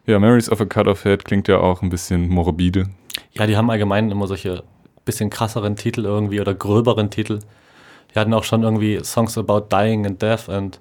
Ja, 0.06 0.18
Marys 0.18 0.50
of 0.50 0.60
a 0.60 0.64
Cut-Off 0.64 1.02
Head 1.04 1.24
klingt 1.24 1.48
ja 1.48 1.58
auch 1.58 1.82
ein 1.82 1.88
bisschen 1.88 2.28
morbide. 2.28 2.88
Ja, 3.32 3.46
die 3.46 3.56
haben 3.56 3.70
allgemein 3.70 4.10
immer 4.10 4.26
solche 4.26 4.62
bisschen 5.04 5.30
krasseren 5.30 5.76
Titel 5.76 6.04
irgendwie 6.04 6.40
oder 6.40 6.54
gröberen 6.54 7.10
Titel. 7.10 7.40
Die 8.14 8.18
hatten 8.18 8.34
auch 8.34 8.44
schon 8.44 8.62
irgendwie 8.62 9.00
Songs 9.02 9.36
about 9.36 9.66
dying 9.70 10.06
and 10.06 10.20
death 10.22 10.48
and, 10.48 10.80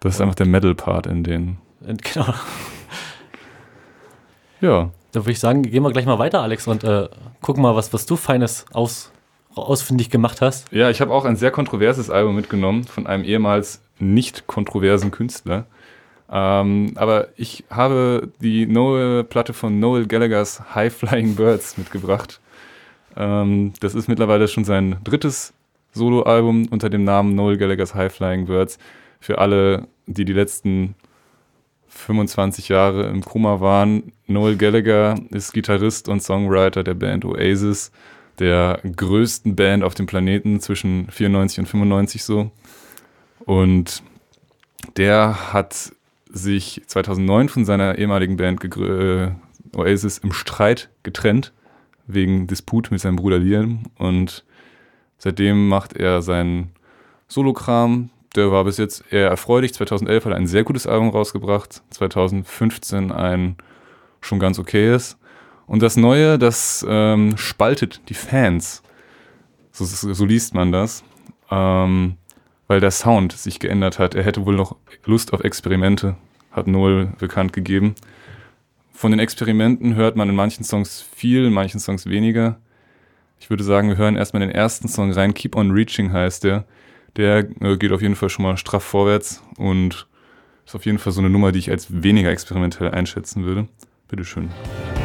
Das 0.00 0.14
ist 0.14 0.20
einfach 0.20 0.34
der 0.34 0.46
Metal-Part 0.46 1.06
in 1.06 1.22
denen. 1.22 1.58
genau. 1.80 2.34
Ja, 4.60 4.90
Da 5.12 5.20
würde 5.20 5.32
ich 5.32 5.40
sagen, 5.40 5.62
gehen 5.62 5.82
wir 5.82 5.90
gleich 5.90 6.06
mal 6.06 6.18
weiter, 6.18 6.42
Alex, 6.42 6.66
und 6.68 6.84
äh, 6.84 7.08
gucken 7.40 7.62
mal, 7.62 7.74
was, 7.74 7.92
was 7.92 8.06
du 8.06 8.16
Feines 8.16 8.66
aus, 8.72 9.10
ausfindig 9.54 10.10
gemacht 10.10 10.40
hast. 10.40 10.70
Ja, 10.72 10.90
ich 10.90 11.00
habe 11.00 11.12
auch 11.12 11.24
ein 11.24 11.36
sehr 11.36 11.50
kontroverses 11.50 12.10
Album 12.10 12.36
mitgenommen 12.36 12.84
von 12.84 13.06
einem 13.06 13.24
ehemals 13.24 13.80
nicht 13.98 14.46
kontroversen 14.46 15.10
Künstler. 15.10 15.66
Ähm, 16.30 16.92
aber 16.94 17.28
ich 17.36 17.64
habe 17.70 18.28
die 18.40 18.66
neue 18.66 19.24
Platte 19.24 19.52
von 19.52 19.80
Noel 19.80 20.06
Gallaghers 20.06 20.74
High 20.74 20.94
Flying 20.94 21.34
Birds 21.34 21.76
mitgebracht. 21.76 22.40
Ähm, 23.16 23.72
das 23.80 23.94
ist 23.94 24.08
mittlerweile 24.08 24.46
schon 24.46 24.64
sein 24.64 24.96
drittes 25.02 25.52
Soloalbum 25.92 26.68
unter 26.70 26.88
dem 26.88 27.02
Namen 27.02 27.34
Noel 27.34 27.56
Gallaghers 27.58 27.96
High 27.96 28.14
Flying 28.14 28.46
Birds. 28.46 28.78
Für 29.18 29.38
alle, 29.38 29.88
die 30.06 30.24
die 30.24 30.32
letzten 30.32 30.94
25 31.90 32.68
Jahre 32.68 33.08
im 33.08 33.22
Koma 33.22 33.60
waren. 33.60 34.12
Noel 34.26 34.56
Gallagher 34.56 35.16
ist 35.30 35.52
Gitarrist 35.52 36.08
und 36.08 36.22
Songwriter 36.22 36.82
der 36.82 36.94
Band 36.94 37.24
Oasis, 37.24 37.90
der 38.38 38.80
größten 38.96 39.56
Band 39.56 39.84
auf 39.84 39.94
dem 39.94 40.06
Planeten 40.06 40.60
zwischen 40.60 41.10
94 41.10 41.60
und 41.60 41.66
95 41.66 42.24
so. 42.24 42.50
Und 43.44 44.02
der 44.96 45.52
hat 45.52 45.92
sich 46.32 46.82
2009 46.86 47.48
von 47.48 47.64
seiner 47.64 47.98
ehemaligen 47.98 48.36
Band 48.36 48.64
äh, 48.76 49.32
Oasis 49.76 50.18
im 50.18 50.32
Streit 50.32 50.88
getrennt, 51.02 51.52
wegen 52.06 52.46
Disput 52.46 52.90
mit 52.90 53.00
seinem 53.00 53.16
Bruder 53.16 53.38
Liam. 53.38 53.82
Und 53.98 54.44
seitdem 55.18 55.68
macht 55.68 55.96
er 55.96 56.22
seinen 56.22 56.70
Solokram. 57.28 58.10
Der 58.36 58.52
war 58.52 58.64
bis 58.64 58.76
jetzt 58.76 59.04
eher 59.10 59.28
erfreulich. 59.28 59.74
2011 59.74 60.24
hat 60.24 60.32
er 60.32 60.36
ein 60.36 60.46
sehr 60.46 60.64
gutes 60.64 60.86
Album 60.86 61.08
rausgebracht. 61.08 61.82
2015 61.90 63.10
ein 63.10 63.56
schon 64.20 64.38
ganz 64.38 64.58
okayes. 64.58 65.18
Und 65.66 65.82
das 65.82 65.96
Neue, 65.96 66.38
das 66.38 66.84
ähm, 66.88 67.36
spaltet 67.36 68.00
die 68.08 68.14
Fans. 68.14 68.82
So, 69.72 69.84
so, 69.84 70.24
liest 70.24 70.54
man 70.54 70.72
das. 70.72 71.04
Ähm, 71.50 72.16
weil 72.66 72.80
der 72.80 72.90
Sound 72.92 73.32
sich 73.32 73.58
geändert 73.58 73.98
hat. 73.98 74.14
Er 74.14 74.22
hätte 74.22 74.46
wohl 74.46 74.54
noch 74.54 74.76
Lust 75.04 75.32
auf 75.32 75.42
Experimente, 75.42 76.16
hat 76.52 76.68
Noel 76.68 77.12
bekannt 77.18 77.52
gegeben. 77.52 77.96
Von 78.92 79.10
den 79.10 79.18
Experimenten 79.18 79.96
hört 79.96 80.14
man 80.14 80.28
in 80.28 80.36
manchen 80.36 80.62
Songs 80.62 81.00
viel, 81.00 81.46
in 81.46 81.52
manchen 81.52 81.80
Songs 81.80 82.06
weniger. 82.06 82.60
Ich 83.40 83.50
würde 83.50 83.64
sagen, 83.64 83.88
wir 83.88 83.96
hören 83.96 84.16
erstmal 84.16 84.40
den 84.40 84.50
ersten 84.50 84.86
Song 84.86 85.10
rein. 85.10 85.34
Keep 85.34 85.56
on 85.56 85.72
Reaching 85.72 86.12
heißt 86.12 86.44
der. 86.44 86.64
Der 87.16 87.48
äh, 87.60 87.76
geht 87.76 87.92
auf 87.92 88.02
jeden 88.02 88.16
Fall 88.16 88.28
schon 88.28 88.44
mal 88.44 88.56
straff 88.56 88.84
vorwärts 88.84 89.42
und 89.56 90.06
ist 90.64 90.74
auf 90.74 90.86
jeden 90.86 90.98
Fall 90.98 91.12
so 91.12 91.20
eine 91.20 91.30
Nummer, 91.30 91.52
die 91.52 91.58
ich 91.58 91.70
als 91.70 92.02
weniger 92.02 92.30
experimentell 92.30 92.90
einschätzen 92.90 93.44
würde. 93.44 93.68
Bitteschön. 94.08 94.48
Keep 94.48 94.99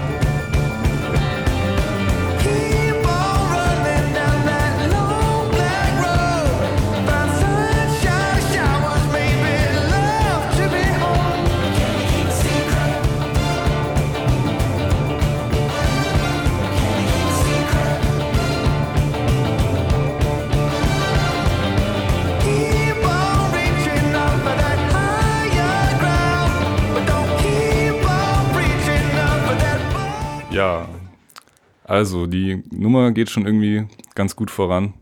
also 31.86 32.25
die 32.25 32.63
Nummer 32.72 33.12
geht 33.12 33.30
schon 33.30 33.46
irgendwie 33.46 33.88
ganz 34.15 34.36
gut 34.36 34.50
voran, 34.51 34.94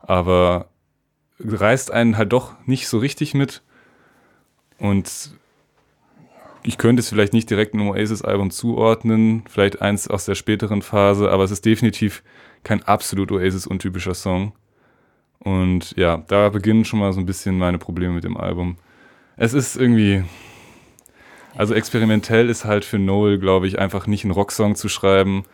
aber 0.00 0.68
reißt 1.38 1.90
einen 1.90 2.16
halt 2.16 2.32
doch 2.32 2.54
nicht 2.66 2.88
so 2.88 2.98
richtig 2.98 3.34
mit. 3.34 3.62
Und 4.78 5.36
ich 6.62 6.78
könnte 6.78 7.00
es 7.00 7.10
vielleicht 7.10 7.34
nicht 7.34 7.50
direkt 7.50 7.74
einem 7.74 7.88
Oasis-Album 7.88 8.50
zuordnen, 8.50 9.44
vielleicht 9.48 9.82
eins 9.82 10.08
aus 10.08 10.24
der 10.24 10.34
späteren 10.34 10.80
Phase, 10.80 11.30
aber 11.30 11.44
es 11.44 11.50
ist 11.50 11.66
definitiv 11.66 12.22
kein 12.62 12.82
absolut 12.82 13.30
Oasis-untypischer 13.30 14.14
Song. 14.14 14.54
Und 15.40 15.94
ja, 15.96 16.24
da 16.26 16.48
beginnen 16.48 16.86
schon 16.86 17.00
mal 17.00 17.12
so 17.12 17.20
ein 17.20 17.26
bisschen 17.26 17.58
meine 17.58 17.76
Probleme 17.76 18.14
mit 18.14 18.24
dem 18.24 18.38
Album. 18.38 18.76
Es 19.36 19.52
ist 19.52 19.76
irgendwie, 19.76 20.24
also 21.54 21.74
experimentell 21.74 22.48
ist 22.48 22.64
halt 22.64 22.86
für 22.86 22.98
Noel, 22.98 23.38
glaube 23.38 23.66
ich, 23.66 23.78
einfach 23.78 24.06
nicht 24.06 24.24
einen 24.24 24.30
Rocksong 24.30 24.74
zu 24.74 24.88
schreiben, 24.88 25.44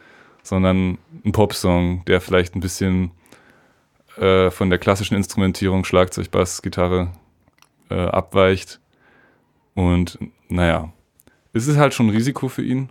sondern 0.43 0.99
ein 1.25 1.33
Popsong, 1.33 2.05
der 2.07 2.21
vielleicht 2.21 2.55
ein 2.55 2.61
bisschen 2.61 3.11
äh, 4.17 4.51
von 4.51 4.71
der 4.71 4.79
klassischen 4.79 5.17
Instrumentierung, 5.17 5.85
Schlagzeug, 5.85 6.31
Bass, 6.31 6.63
Gitarre 6.63 7.13
äh, 7.91 7.95
abweicht. 7.95 8.81
Und 9.75 10.19
naja, 10.49 10.93
es 11.53 11.67
ist 11.67 11.77
halt 11.77 11.95
schon 11.95 12.07
ein 12.09 12.15
Risiko 12.15 12.49
für 12.49 12.63
ihn, 12.63 12.91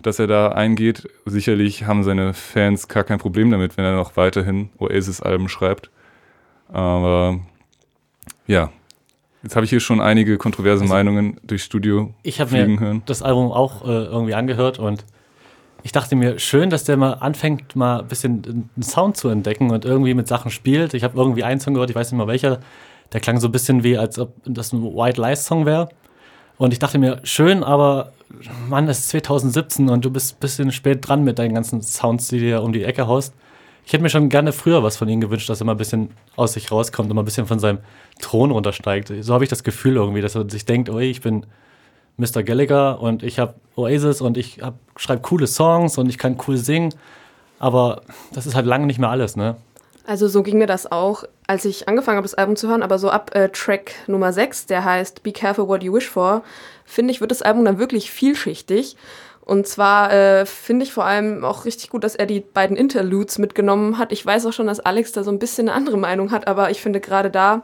dass 0.00 0.18
er 0.18 0.26
da 0.26 0.48
eingeht. 0.48 1.08
Sicherlich 1.24 1.84
haben 1.84 2.04
seine 2.04 2.34
Fans 2.34 2.88
gar 2.88 3.04
kein 3.04 3.18
Problem 3.18 3.50
damit, 3.50 3.76
wenn 3.76 3.84
er 3.84 3.96
noch 3.96 4.16
weiterhin 4.16 4.70
Oasis-Alben 4.78 5.48
schreibt. 5.48 5.90
Aber 6.68 7.40
ja, 8.46 8.70
jetzt 9.42 9.56
habe 9.56 9.64
ich 9.64 9.70
hier 9.70 9.80
schon 9.80 10.00
einige 10.00 10.38
kontroverse 10.38 10.82
Also, 10.82 10.94
Meinungen 10.94 11.40
durchs 11.42 11.64
Studio 11.64 12.14
Ich 12.22 12.40
habe 12.40 12.52
mir 12.52 12.78
hören. 12.80 13.02
das 13.06 13.22
Album 13.22 13.50
auch 13.52 13.82
äh, 13.84 14.04
irgendwie 14.04 14.34
angehört 14.34 14.78
und 14.78 15.04
ich 15.82 15.92
dachte 15.92 16.16
mir, 16.16 16.38
schön, 16.38 16.70
dass 16.70 16.84
der 16.84 16.96
mal 16.96 17.14
anfängt, 17.14 17.76
mal 17.76 18.00
ein 18.00 18.08
bisschen 18.08 18.68
einen 18.76 18.82
Sound 18.82 19.16
zu 19.16 19.28
entdecken 19.28 19.70
und 19.70 19.84
irgendwie 19.84 20.14
mit 20.14 20.28
Sachen 20.28 20.50
spielt. 20.50 20.94
Ich 20.94 21.04
habe 21.04 21.16
irgendwie 21.16 21.44
einen 21.44 21.60
Song 21.60 21.74
gehört, 21.74 21.90
ich 21.90 21.96
weiß 21.96 22.10
nicht 22.10 22.18
mal 22.18 22.26
welcher, 22.26 22.60
der 23.12 23.20
klang 23.20 23.40
so 23.40 23.48
ein 23.48 23.52
bisschen 23.52 23.84
wie, 23.84 23.96
als 23.96 24.18
ob 24.18 24.32
das 24.44 24.72
ein 24.72 24.82
White 24.82 25.20
Lies 25.20 25.44
Song 25.44 25.66
wäre. 25.66 25.88
Und 26.56 26.72
ich 26.72 26.80
dachte 26.80 26.98
mir, 26.98 27.20
schön, 27.22 27.62
aber 27.62 28.12
Mann, 28.68 28.88
es 28.88 28.98
ist 28.98 29.08
2017 29.10 29.88
und 29.88 30.04
du 30.04 30.10
bist 30.10 30.36
ein 30.36 30.40
bisschen 30.40 30.72
spät 30.72 31.06
dran 31.06 31.24
mit 31.24 31.38
deinen 31.38 31.54
ganzen 31.54 31.80
Sounds, 31.82 32.28
die 32.28 32.40
dir 32.40 32.62
um 32.62 32.72
die 32.72 32.84
Ecke 32.84 33.06
haust. 33.06 33.32
Ich 33.86 33.92
hätte 33.92 34.02
mir 34.02 34.10
schon 34.10 34.28
gerne 34.28 34.52
früher 34.52 34.82
was 34.82 34.98
von 34.98 35.08
ihm 35.08 35.20
gewünscht, 35.20 35.48
dass 35.48 35.62
er 35.62 35.64
mal 35.64 35.72
ein 35.72 35.78
bisschen 35.78 36.10
aus 36.36 36.52
sich 36.52 36.70
rauskommt 36.70 37.08
und 37.08 37.14
mal 37.14 37.22
ein 37.22 37.24
bisschen 37.24 37.46
von 37.46 37.58
seinem 37.58 37.78
Thron 38.20 38.50
runtersteigt. 38.50 39.12
So 39.20 39.32
habe 39.32 39.44
ich 39.44 39.50
das 39.50 39.62
Gefühl 39.62 39.96
irgendwie, 39.96 40.20
dass 40.20 40.34
er 40.34 40.50
sich 40.50 40.66
denkt, 40.66 40.90
oh, 40.90 40.98
ich 40.98 41.22
bin 41.22 41.46
Mr. 42.18 42.42
Gallagher 42.42 43.00
und 43.00 43.22
ich 43.22 43.38
habe 43.38 43.54
Oasis 43.76 44.20
und 44.20 44.36
ich 44.36 44.60
schreibe 44.96 45.22
coole 45.22 45.46
Songs 45.46 45.96
und 45.98 46.08
ich 46.08 46.18
kann 46.18 46.36
cool 46.46 46.56
singen. 46.56 46.92
Aber 47.58 48.02
das 48.32 48.46
ist 48.46 48.54
halt 48.54 48.66
lange 48.66 48.86
nicht 48.86 48.98
mehr 48.98 49.10
alles, 49.10 49.36
ne? 49.36 49.56
Also 50.06 50.26
so 50.26 50.42
ging 50.42 50.58
mir 50.58 50.66
das 50.66 50.90
auch, 50.90 51.24
als 51.46 51.64
ich 51.64 51.86
angefangen 51.86 52.16
habe, 52.16 52.24
das 52.24 52.34
Album 52.34 52.56
zu 52.56 52.68
hören, 52.68 52.82
aber 52.82 52.98
so 52.98 53.10
ab 53.10 53.34
äh, 53.34 53.50
Track 53.50 53.92
Nummer 54.06 54.32
6, 54.32 54.66
der 54.66 54.84
heißt 54.84 55.22
Be 55.22 55.32
Careful 55.32 55.68
What 55.68 55.82
You 55.82 55.92
Wish 55.92 56.08
For, 56.08 56.42
finde 56.86 57.12
ich, 57.12 57.20
wird 57.20 57.30
das 57.30 57.42
Album 57.42 57.64
dann 57.66 57.78
wirklich 57.78 58.10
vielschichtig. 58.10 58.96
Und 59.42 59.66
zwar 59.66 60.12
äh, 60.12 60.46
finde 60.46 60.84
ich 60.84 60.92
vor 60.92 61.04
allem 61.04 61.44
auch 61.44 61.66
richtig 61.66 61.90
gut, 61.90 62.04
dass 62.04 62.14
er 62.14 62.26
die 62.26 62.40
beiden 62.40 62.76
Interludes 62.76 63.38
mitgenommen 63.38 63.98
hat. 63.98 64.12
Ich 64.12 64.24
weiß 64.24 64.46
auch 64.46 64.52
schon, 64.52 64.66
dass 64.66 64.80
Alex 64.80 65.12
da 65.12 65.22
so 65.22 65.30
ein 65.30 65.38
bisschen 65.38 65.68
eine 65.68 65.76
andere 65.76 65.98
Meinung 65.98 66.30
hat, 66.30 66.48
aber 66.48 66.70
ich 66.70 66.80
finde 66.80 67.00
gerade 67.00 67.30
da 67.30 67.62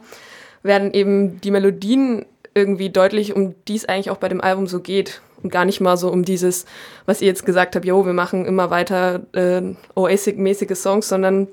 werden 0.63 0.93
eben 0.93 1.41
die 1.41 1.51
Melodien 1.51 2.27
irgendwie 2.55 2.91
deutlich, 2.91 3.35
um 3.35 3.55
die 3.67 3.77
es 3.77 3.85
eigentlich 3.85 4.11
auch 4.11 4.17
bei 4.17 4.29
dem 4.29 4.41
Album 4.41 4.67
so 4.67 4.81
geht. 4.81 5.21
Und 5.43 5.51
gar 5.51 5.67
nicht 5.67 5.81
mal 5.81 5.97
so 5.97 6.11
um 6.11 6.25
dieses, 6.25 6.65
was 7.05 7.21
ihr 7.21 7.27
jetzt 7.27 7.45
gesagt 7.45 7.77
habt, 7.77 7.85
jo, 7.85 8.07
wir 8.07 8.15
machen 8.15 8.47
immer 8.47 8.71
weiter 8.71 9.23
äh, 9.33 9.61
Oasis-mäßige 9.95 10.75
Songs, 10.75 11.09
sondern 11.09 11.49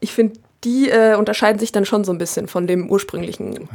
ich 0.00 0.12
finde, 0.12 0.38
die 0.64 0.90
äh, 0.90 1.14
unterscheiden 1.14 1.58
sich 1.58 1.72
dann 1.72 1.86
schon 1.86 2.04
so 2.04 2.12
ein 2.12 2.18
bisschen 2.18 2.46
von 2.46 2.66
dem 2.66 2.90
ursprünglichen 2.90 3.68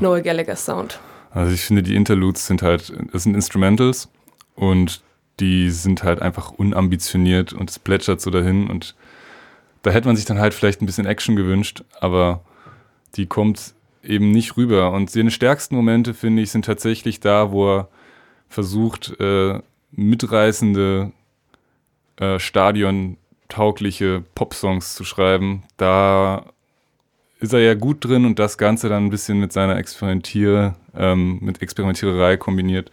Noel 0.00 0.22
Gallagher 0.22 0.56
Sound. 0.56 0.98
Also 1.30 1.52
ich 1.52 1.64
finde, 1.64 1.82
die 1.82 1.94
Interludes 1.94 2.46
sind 2.46 2.62
halt, 2.62 2.92
das 3.12 3.24
sind 3.24 3.34
Instrumentals 3.34 4.08
und 4.54 5.02
die 5.40 5.70
sind 5.70 6.02
halt 6.02 6.20
einfach 6.20 6.50
unambitioniert 6.50 7.52
und 7.52 7.70
es 7.70 7.78
plätschert 7.78 8.20
so 8.20 8.30
dahin 8.30 8.68
und 8.68 8.96
da 9.82 9.90
hätte 9.90 10.08
man 10.08 10.16
sich 10.16 10.24
dann 10.24 10.40
halt 10.40 10.54
vielleicht 10.54 10.82
ein 10.82 10.86
bisschen 10.86 11.06
Action 11.06 11.36
gewünscht, 11.36 11.84
aber 12.00 12.40
die 13.14 13.26
kommt 13.26 13.74
eben 14.02 14.30
nicht 14.30 14.56
rüber. 14.56 14.92
Und 14.92 15.10
seine 15.10 15.30
stärksten 15.30 15.76
Momente, 15.76 16.14
finde 16.14 16.42
ich, 16.42 16.50
sind 16.50 16.64
tatsächlich 16.64 17.20
da, 17.20 17.50
wo 17.50 17.76
er 17.76 17.88
versucht, 18.48 19.18
äh, 19.20 19.60
mitreißende, 19.92 21.12
äh, 22.16 22.38
stadiontaugliche 22.38 24.24
Popsongs 24.34 24.94
zu 24.94 25.04
schreiben. 25.04 25.62
Da 25.76 26.46
ist 27.40 27.52
er 27.52 27.60
ja 27.60 27.74
gut 27.74 28.04
drin 28.04 28.24
und 28.24 28.38
das 28.38 28.58
Ganze 28.58 28.88
dann 28.88 29.06
ein 29.06 29.10
bisschen 29.10 29.38
mit 29.38 29.52
seiner 29.52 29.76
Experimentier, 29.76 30.74
ähm, 30.96 31.38
mit 31.40 31.62
Experimentiererei 31.62 32.36
kombiniert, 32.36 32.90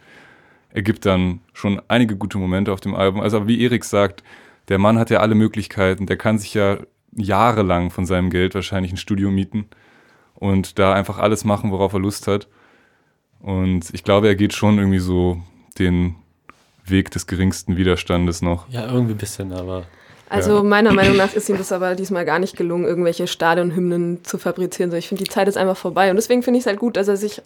ergibt 0.70 1.04
dann 1.06 1.40
schon 1.52 1.80
einige 1.88 2.16
gute 2.16 2.38
Momente 2.38 2.72
auf 2.72 2.80
dem 2.80 2.94
Album. 2.94 3.20
Also 3.20 3.48
wie 3.48 3.60
Erik 3.62 3.84
sagt, 3.84 4.22
der 4.68 4.78
Mann 4.78 4.98
hat 4.98 5.10
ja 5.10 5.20
alle 5.20 5.34
Möglichkeiten, 5.34 6.06
der 6.06 6.16
kann 6.16 6.38
sich 6.38 6.54
ja 6.54 6.78
jahrelang 7.16 7.90
von 7.90 8.06
seinem 8.06 8.30
Geld 8.30 8.54
wahrscheinlich 8.54 8.92
ein 8.92 8.98
Studio 8.98 9.30
mieten 9.30 9.68
und 10.36 10.78
da 10.78 10.92
einfach 10.94 11.18
alles 11.18 11.44
machen, 11.44 11.70
worauf 11.72 11.92
er 11.92 12.00
Lust 12.00 12.26
hat. 12.26 12.48
Und 13.40 13.92
ich 13.92 14.04
glaube, 14.04 14.28
er 14.28 14.34
geht 14.34 14.54
schon 14.54 14.78
irgendwie 14.78 14.98
so 14.98 15.40
den 15.78 16.16
Weg 16.84 17.10
des 17.10 17.26
geringsten 17.26 17.76
Widerstandes 17.76 18.42
noch. 18.42 18.68
Ja, 18.68 18.86
irgendwie 18.86 19.14
ein 19.14 19.18
bisschen, 19.18 19.52
aber 19.52 19.84
Also 20.28 20.56
Ja. 20.56 20.62
meiner 20.64 20.92
Meinung 20.92 21.16
nach 21.16 21.34
ist 21.34 21.48
ihm 21.48 21.56
das 21.56 21.70
aber 21.70 21.94
diesmal 21.94 22.24
gar 22.24 22.38
nicht 22.40 22.56
gelungen, 22.56 22.84
irgendwelche 22.84 23.26
Stadionhymnen 23.28 24.24
zu 24.24 24.38
fabrizieren. 24.38 24.90
So, 24.90 24.96
ich 24.96 25.06
finde, 25.08 25.22
die 25.22 25.30
Zeit 25.30 25.46
ist 25.46 25.56
einfach 25.56 25.76
vorbei. 25.76 26.10
Und 26.10 26.16
deswegen 26.16 26.42
finde 26.42 26.58
ich 26.58 26.62
es 26.62 26.66
halt 26.66 26.80
gut, 26.80 26.96
dass 26.96 27.06
er 27.06 27.16
sich 27.16 27.42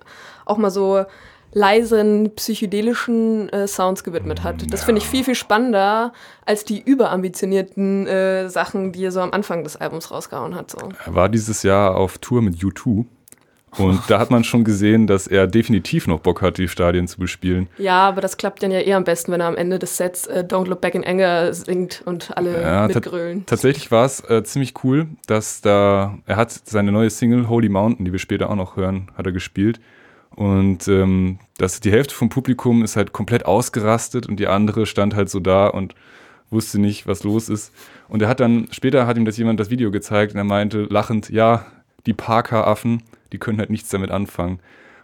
auch 0.47 0.57
mal 0.57 0.71
so 0.71 1.05
leisen, 1.53 2.31
psychedelischen 2.37 3.49
äh, 3.49 3.67
Sounds 3.67 4.05
gewidmet 4.05 4.43
hat. 4.45 4.73
Das 4.73 4.85
finde 4.85 5.01
ich 5.01 5.09
viel, 5.09 5.25
viel 5.25 5.35
spannender 5.35 6.13
als 6.47 6.65
die 6.65 6.81
überambitionierten 6.81 8.07
äh, 8.07 8.49
Sachen, 8.49 8.93
die 8.93 9.05
er 9.05 9.13
so 9.13 9.21
am 9.21 9.33
Anfang 9.33 9.65
des 9.65 9.77
Albums 9.77 10.11
rausgehauen 10.11 10.55
hat. 10.55 10.71
So. 10.71 10.79
Er 11.05 11.15
war 11.15 11.29
dieses 11.29 11.63
Jahr 11.63 11.97
auf 11.97 12.19
Tour 12.19 12.43
mit 12.43 12.57
U2 12.57 13.05
und 13.79 14.01
da 14.09 14.19
hat 14.19 14.31
man 14.31 14.43
schon 14.43 14.65
gesehen, 14.65 15.07
dass 15.07 15.27
er 15.27 15.47
definitiv 15.47 16.07
noch 16.07 16.21
Bock 16.21 16.43
hat, 16.43 16.59
die 16.59 16.69
Stadien 16.69 17.07
zu 17.07 17.19
bespielen. 17.19 17.69
Ja, 17.79 18.09
aber 18.09 18.21
das 18.21 18.37
klappt 18.37 18.63
dann 18.63 18.71
ja 18.71 18.81
eher 18.81 18.97
am 18.97 19.05
besten, 19.05 19.33
wenn 19.33 19.41
er 19.41 19.47
am 19.47 19.57
Ende 19.57 19.79
des 19.79 19.97
Sets 19.97 20.27
äh, 20.27 20.45
Don't 20.47 20.67
Look 20.67 20.81
Back 20.81 20.95
in 20.95 21.05
Anger 21.05 21.55
singt 21.55 22.03
und 22.05 22.37
alle 22.37 22.61
Ja, 22.61 22.89
mitgrölen. 22.89 23.45
Tatsächlich 23.47 23.91
war 23.93 24.05
es 24.05 24.21
äh, 24.29 24.43
ziemlich 24.43 24.75
cool, 24.83 25.07
dass 25.27 25.61
da, 25.61 26.19
er 26.27 26.37
hat 26.37 26.51
seine 26.51 26.91
neue 26.91 27.11
Single 27.11 27.49
Holy 27.49 27.69
Mountain, 27.69 28.05
die 28.05 28.13
wir 28.13 28.19
später 28.19 28.51
auch 28.51 28.57
noch 28.57 28.77
hören, 28.77 29.11
hat 29.17 29.27
er 29.27 29.33
gespielt. 29.33 29.81
Und 30.35 30.89
ähm, 30.89 31.39
das, 31.59 31.81
die 31.81 31.91
Hälfte 31.91 32.15
vom 32.15 32.29
Publikum 32.29 32.83
ist 32.83 32.97
halt 32.97 33.13
komplett 33.13 33.47
ausgerastet 33.47 34.27
und 34.27 34.39
die 34.39 34.47
andere 34.47 34.87
stand 34.87 35.15
halt 35.15 35.29
so 35.29 35.41
da 35.41 35.67
und 35.67 35.95
wusste 36.51 36.81
nicht, 36.81 37.07
was 37.07 37.25
los 37.25 37.49
ist. 37.49 37.73
Und 38.09 38.23
er 38.23 38.29
hat 38.29 38.41
dann, 38.41 38.69
später 38.71 39.07
hat 39.07 39.17
ihm 39.17 39.25
das 39.25 39.37
jemand 39.37 39.61
das 39.61 39.71
Video 39.71 39.91
gezeigt 39.91 40.33
und 40.33 40.39
er 40.39 40.45
meinte 40.45 40.83
lachend, 40.85 41.31
ja, 41.31 41.67
die 42.07 42.15
Parker-Affen, 42.15 43.03
die 43.33 43.39
können 43.39 43.59
halt 43.59 43.71
nichts 43.71 43.91
damit 43.91 44.11
anfangen. 44.11 44.61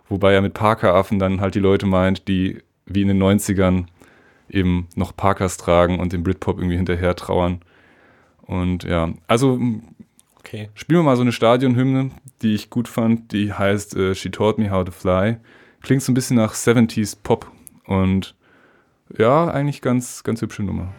Wobei 0.08 0.32
er 0.32 0.42
mit 0.42 0.54
Parker-Affen 0.54 1.18
dann 1.18 1.40
halt 1.40 1.54
die 1.54 1.60
Leute 1.60 1.86
meint, 1.86 2.28
die 2.28 2.62
wie 2.86 3.02
in 3.02 3.08
den 3.08 3.22
90ern 3.22 3.86
eben 4.48 4.86
noch 4.94 5.16
Parkers 5.16 5.56
tragen 5.56 5.98
und 5.98 6.12
dem 6.12 6.22
Britpop 6.22 6.58
irgendwie 6.58 6.76
hinterher 6.76 7.16
trauern. 7.16 7.60
Und 8.42 8.84
ja, 8.84 9.10
also 9.26 9.58
Okay. 10.46 10.70
spielen 10.74 11.00
wir 11.00 11.04
mal 11.04 11.16
so 11.16 11.22
eine 11.22 11.32
Stadionhymne, 11.32 12.12
die 12.40 12.54
ich 12.54 12.70
gut 12.70 12.86
fand. 12.86 13.32
Die 13.32 13.52
heißt 13.52 13.96
äh, 13.96 14.14
She 14.14 14.30
Taught 14.30 14.58
Me 14.58 14.70
How 14.70 14.84
to 14.84 14.92
Fly. 14.92 15.38
Klingt 15.82 16.04
so 16.04 16.12
ein 16.12 16.14
bisschen 16.14 16.36
nach 16.36 16.54
70s 16.54 17.16
Pop 17.20 17.50
und 17.84 18.36
ja, 19.18 19.48
eigentlich 19.48 19.82
ganz, 19.82 20.22
ganz 20.22 20.42
hübsche 20.42 20.62
Nummer. 20.62 20.92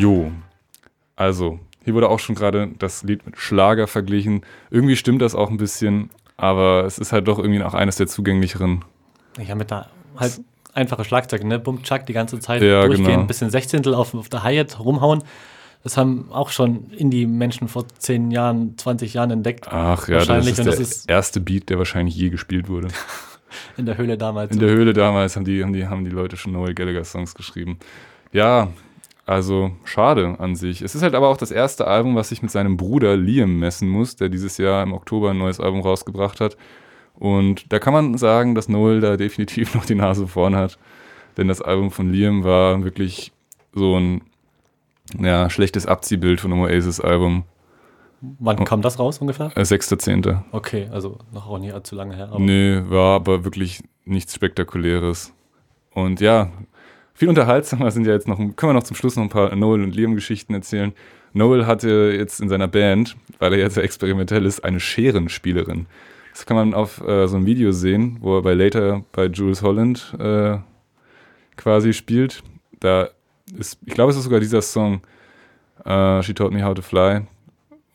Jo, 0.00 0.30
also 1.16 1.58
hier 1.84 1.94
wurde 1.94 2.08
auch 2.08 2.18
schon 2.18 2.34
gerade 2.34 2.68
das 2.78 3.02
Lied 3.02 3.24
mit 3.26 3.38
Schlager 3.38 3.86
verglichen. 3.86 4.42
Irgendwie 4.70 4.96
stimmt 4.96 5.22
das 5.22 5.34
auch 5.34 5.50
ein 5.50 5.56
bisschen, 5.56 6.10
aber 6.36 6.84
es 6.84 6.98
ist 6.98 7.12
halt 7.12 7.26
doch 7.28 7.38
irgendwie 7.38 7.62
auch 7.62 7.74
eines 7.74 7.96
der 7.96 8.06
zugänglicheren. 8.06 8.84
Ja, 9.42 9.54
mit 9.54 9.70
da 9.70 9.88
halt 10.16 10.40
einfache 10.74 11.04
Schlagzeuge, 11.04 11.46
ne? 11.46 11.58
Bum, 11.58 11.82
Chuck 11.82 12.06
die 12.06 12.12
ganze 12.12 12.38
Zeit 12.40 12.62
Ja, 12.62 12.84
durchgehen, 12.86 13.06
genau. 13.06 13.20
ein 13.20 13.26
bisschen 13.26 13.50
Sechzehntel 13.50 13.94
auf, 13.94 14.14
auf 14.14 14.28
der 14.28 14.42
Hi-Hat 14.42 14.78
rumhauen. 14.80 15.22
Das 15.84 15.96
haben 15.96 16.26
auch 16.30 16.50
schon 16.50 16.90
Indie-Menschen 16.90 17.68
vor 17.68 17.86
10 17.88 18.30
Jahren, 18.32 18.76
20 18.76 19.14
Jahren 19.14 19.30
entdeckt. 19.30 19.68
Ach 19.70 20.08
ja, 20.08 20.18
das 20.18 20.28
Wahrscheinlich, 20.28 20.52
ist 20.52 20.58
und 20.58 20.64
der 20.66 20.72
das 20.76 20.80
ist- 20.80 21.08
erste 21.10 21.40
Beat, 21.40 21.68
der 21.70 21.78
wahrscheinlich 21.78 22.16
je 22.16 22.28
gespielt 22.30 22.68
wurde. 22.68 22.88
In 23.76 23.86
der 23.86 23.96
Höhle 23.96 24.18
damals. 24.18 24.52
In 24.52 24.60
der 24.60 24.70
Höhle 24.70 24.92
damals 24.92 25.34
haben 25.36 25.44
die, 25.44 25.62
haben 25.62 25.72
die, 25.72 25.86
haben 25.86 26.04
die 26.04 26.10
Leute 26.10 26.36
schon 26.36 26.52
Noel 26.52 26.74
Gallagher 26.74 27.04
Songs 27.04 27.34
geschrieben. 27.34 27.78
Ja, 28.32 28.68
also 29.28 29.72
schade 29.84 30.36
an 30.38 30.56
sich. 30.56 30.82
Es 30.82 30.94
ist 30.94 31.02
halt 31.02 31.14
aber 31.14 31.28
auch 31.28 31.36
das 31.36 31.50
erste 31.50 31.86
Album, 31.86 32.16
was 32.16 32.30
sich 32.30 32.42
mit 32.42 32.50
seinem 32.50 32.76
Bruder 32.76 33.16
Liam 33.16 33.58
messen 33.58 33.88
muss, 33.88 34.16
der 34.16 34.28
dieses 34.28 34.58
Jahr 34.58 34.82
im 34.82 34.92
Oktober 34.92 35.30
ein 35.30 35.38
neues 35.38 35.60
Album 35.60 35.80
rausgebracht 35.82 36.40
hat. 36.40 36.56
Und 37.14 37.72
da 37.72 37.78
kann 37.78 37.92
man 37.92 38.16
sagen, 38.16 38.54
dass 38.54 38.68
Noel 38.68 39.00
da 39.00 39.16
definitiv 39.16 39.74
noch 39.76 39.84
die 39.84 39.94
Nase 39.94 40.26
vorn 40.26 40.56
hat. 40.56 40.78
Denn 41.36 41.48
das 41.48 41.60
Album 41.60 41.90
von 41.90 42.10
Liam 42.10 42.42
war 42.42 42.82
wirklich 42.84 43.32
so 43.72 43.98
ein 43.98 44.22
ja, 45.18 45.50
schlechtes 45.50 45.86
Abziehbild 45.86 46.40
von 46.40 46.52
einem 46.52 46.62
Oasis-Album. 46.62 47.44
Wann 48.20 48.64
kam 48.64 48.82
das 48.82 48.98
raus 48.98 49.18
ungefähr? 49.18 49.52
Äh, 49.56 49.60
6.10. 49.60 50.42
Okay, 50.52 50.88
also 50.90 51.18
noch 51.32 51.48
auch 51.48 51.58
nicht 51.58 51.72
allzu 51.72 51.94
lange 51.94 52.16
her. 52.16 52.28
Aber 52.30 52.40
Nee, 52.40 52.82
war 52.88 53.16
aber 53.16 53.44
wirklich 53.44 53.82
nichts 54.04 54.34
Spektakuläres. 54.34 55.32
Und 55.92 56.20
ja, 56.20 56.50
viel 57.18 57.28
unterhaltsamer 57.28 57.90
sind 57.90 58.06
ja 58.06 58.12
jetzt 58.12 58.28
noch, 58.28 58.36
können 58.36 58.54
wir 58.56 58.72
noch 58.74 58.84
zum 58.84 58.94
Schluss 58.94 59.16
noch 59.16 59.24
ein 59.24 59.28
paar 59.28 59.52
Noel 59.56 59.82
und 59.82 59.96
Liam-Geschichten 59.96 60.54
erzählen. 60.54 60.92
Noel 61.32 61.66
hatte 61.66 62.14
jetzt 62.16 62.40
in 62.40 62.48
seiner 62.48 62.68
Band, 62.68 63.16
weil 63.40 63.54
er 63.54 63.58
jetzt 63.58 63.74
sehr 63.74 63.82
experimentell 63.82 64.46
ist, 64.46 64.60
eine 64.60 64.78
Scherenspielerin. 64.78 65.86
Das 66.32 66.46
kann 66.46 66.56
man 66.56 66.74
auf 66.74 67.00
äh, 67.00 67.26
so 67.26 67.34
einem 67.34 67.46
Video 67.46 67.72
sehen, 67.72 68.18
wo 68.20 68.36
er 68.36 68.42
bei 68.42 68.54
Later 68.54 69.02
bei 69.10 69.26
Jules 69.26 69.62
Holland 69.62 70.14
äh, 70.20 70.58
quasi 71.56 71.92
spielt. 71.92 72.44
Da 72.78 73.08
ist, 73.58 73.78
ich 73.84 73.94
glaube, 73.94 74.12
es 74.12 74.16
ist 74.16 74.22
sogar 74.22 74.38
dieser 74.38 74.62
Song, 74.62 75.00
äh, 75.84 76.22
She 76.22 76.34
Taught 76.34 76.52
Me 76.52 76.64
How 76.64 76.74
to 76.74 76.82
Fly, 76.82 77.22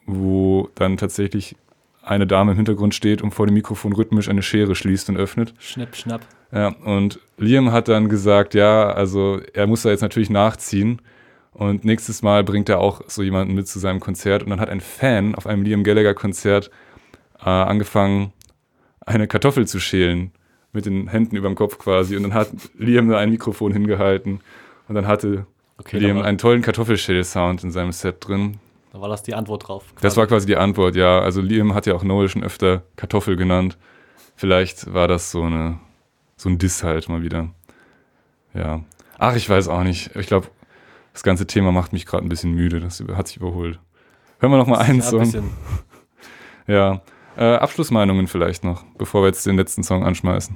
wo 0.05 0.67
dann 0.75 0.97
tatsächlich 0.97 1.55
eine 2.03 2.27
Dame 2.27 2.51
im 2.51 2.57
Hintergrund 2.57 2.93
steht 2.93 3.21
und 3.21 3.31
vor 3.31 3.47
dem 3.47 3.53
Mikrofon 3.53 3.93
rhythmisch 3.93 4.29
eine 4.29 4.43
Schere 4.43 4.75
schließt 4.75 5.09
und 5.09 5.17
öffnet. 5.17 5.53
Schnipp, 5.57 5.95
schnapp. 5.95 6.21
Ja, 6.51 6.67
und 6.67 7.19
Liam 7.37 7.71
hat 7.71 7.87
dann 7.87 8.09
gesagt, 8.09 8.53
ja, 8.53 8.91
also 8.91 9.39
er 9.53 9.65
muss 9.67 9.83
da 9.83 9.89
jetzt 9.89 10.01
natürlich 10.01 10.29
nachziehen. 10.29 11.01
Und 11.53 11.85
nächstes 11.85 12.21
Mal 12.21 12.43
bringt 12.43 12.69
er 12.69 12.79
auch 12.79 13.01
so 13.07 13.23
jemanden 13.23 13.53
mit 13.53 13.67
zu 13.67 13.79
seinem 13.79 13.99
Konzert. 13.99 14.43
Und 14.43 14.49
dann 14.49 14.59
hat 14.59 14.69
ein 14.69 14.81
Fan 14.81 15.35
auf 15.35 15.47
einem 15.47 15.63
Liam 15.63 15.83
Gallagher-Konzert 15.83 16.69
äh, 17.39 17.49
angefangen, 17.49 18.33
eine 19.05 19.27
Kartoffel 19.27 19.67
zu 19.67 19.79
schälen. 19.79 20.31
Mit 20.71 20.87
den 20.87 21.07
Händen 21.07 21.35
über 21.35 21.47
dem 21.47 21.55
Kopf 21.55 21.77
quasi. 21.77 22.17
Und 22.17 22.23
dann 22.23 22.33
hat 22.33 22.49
Liam 22.77 23.07
da 23.07 23.19
ein 23.19 23.29
Mikrofon 23.29 23.71
hingehalten. 23.71 24.41
Und 24.87 24.95
dann 24.95 25.07
hatte 25.07 25.45
Okay, 25.77 25.99
Liam 25.99 26.21
einen 26.21 26.37
tollen 26.37 26.61
Kartoffelschäl-Sound 26.61 27.63
in 27.63 27.71
seinem 27.71 27.91
Set 27.91 28.27
drin. 28.27 28.59
Da 28.93 29.01
war 29.01 29.09
das 29.09 29.23
die 29.23 29.33
Antwort 29.33 29.67
drauf. 29.67 29.85
Das 30.01 30.15
war 30.17 30.27
quasi 30.27 30.45
die 30.45 30.55
Antwort, 30.55 30.95
ja. 30.95 31.19
Also 31.19 31.41
Liam 31.41 31.73
hat 31.73 31.87
ja 31.87 31.95
auch 31.95 32.03
Noel 32.03 32.29
schon 32.29 32.43
öfter 32.43 32.83
Kartoffel 32.95 33.35
genannt. 33.35 33.77
Vielleicht 34.35 34.93
war 34.93 35.07
das 35.07 35.31
so 35.31 35.41
eine 35.41 35.79
so 36.37 36.47
ein 36.47 36.59
Diss 36.59 36.83
halt 36.83 37.09
mal 37.09 37.23
wieder. 37.23 37.49
Ja. 38.53 38.83
Ach, 39.17 39.35
ich 39.35 39.49
weiß 39.49 39.67
auch 39.67 39.83
nicht. 39.83 40.15
Ich 40.15 40.27
glaube, 40.27 40.47
das 41.11 41.23
ganze 41.23 41.47
Thema 41.47 41.71
macht 41.71 41.91
mich 41.91 42.05
gerade 42.05 42.23
ein 42.23 42.29
bisschen 42.29 42.53
müde. 42.53 42.79
Das 42.79 43.03
hat 43.15 43.27
sich 43.27 43.37
überholt. 43.37 43.79
Hören 44.39 44.51
wir 44.51 44.57
noch 44.57 44.67
mal 44.67 44.77
einen 44.77 44.99
ja, 44.99 45.05
ein 45.05 45.09
Song. 45.09 45.19
bisschen. 45.19 45.49
Ja. 46.65 47.01
Äh, 47.35 47.55
Abschlussmeinungen 47.55 48.27
vielleicht 48.27 48.63
noch, 48.63 48.85
bevor 48.97 49.23
wir 49.23 49.27
jetzt 49.27 49.45
den 49.45 49.57
letzten 49.57 49.83
Song 49.83 50.05
anschmeißen. 50.05 50.55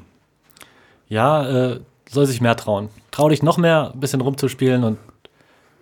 Ja, 1.10 1.74
äh, 1.74 1.80
soll 2.10 2.28
sich 2.28 2.40
mehr 2.40 2.56
trauen. 2.56 2.88
Trau 3.12 3.28
dich 3.28 3.44
noch 3.44 3.58
mehr, 3.58 3.92
ein 3.94 4.00
bisschen 4.00 4.22
rumzuspielen 4.22 4.86
und 4.86 4.98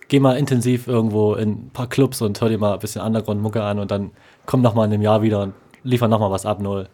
geh 0.08 0.20
mal 0.20 0.38
intensiv 0.38 0.88
irgendwo 0.88 1.34
in 1.36 1.50
ein 1.50 1.70
paar 1.74 1.88
Clubs 1.88 2.22
und 2.22 2.39
hör 2.41 2.50
dir 2.50 2.58
mal 2.58 2.74
ein 2.74 2.80
bisschen 2.80 3.02
Underground-Mucke 3.02 3.63
an 3.63 3.80
und 3.80 3.91
dann 3.91 4.12
komm 4.46 4.62
noch 4.62 4.74
mal 4.76 4.86
in 4.86 4.94
einem 4.94 5.02
Jahr 5.02 5.22
wieder 5.22 5.41
und 5.41 5.54
liefer 5.84 6.08
noch 6.08 6.20
mal 6.20 6.32
was 6.32 6.46
ab, 6.46 6.60
Null. 6.62 6.88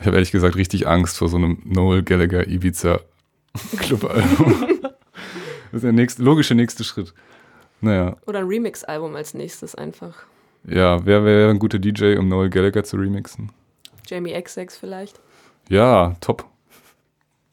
Ich 0.00 0.06
habe 0.06 0.16
ehrlich 0.16 0.32
gesagt 0.32 0.56
richtig 0.56 0.86
Angst 0.88 1.18
vor 1.18 1.28
so 1.28 1.36
einem 1.36 1.58
Noel 1.64 2.02
Gallagher 2.02 2.46
Ibiza 2.48 3.00
Clubalbum. 3.78 4.80
das 4.82 4.92
ist 5.72 5.84
der 5.84 5.92
nächste, 5.92 6.22
logische 6.22 6.54
nächste 6.54 6.84
Schritt. 6.84 7.14
Naja, 7.80 8.16
Oder 8.26 8.40
ein 8.40 8.46
Remix-Album 8.46 9.14
als 9.16 9.34
nächstes 9.34 9.74
einfach. 9.74 10.14
ja, 10.68 11.04
wer 11.04 11.24
wäre 11.24 11.50
ein 11.50 11.58
guter 11.58 11.78
DJ, 11.80 12.16
um 12.16 12.28
Noel 12.28 12.48
Gallagher 12.50 12.84
zu 12.84 12.96
remixen? 12.96 13.50
Jamie 14.06 14.40
XX 14.40 14.76
vielleicht. 14.76 15.20
Ja, 15.68 16.14
top. 16.20 16.44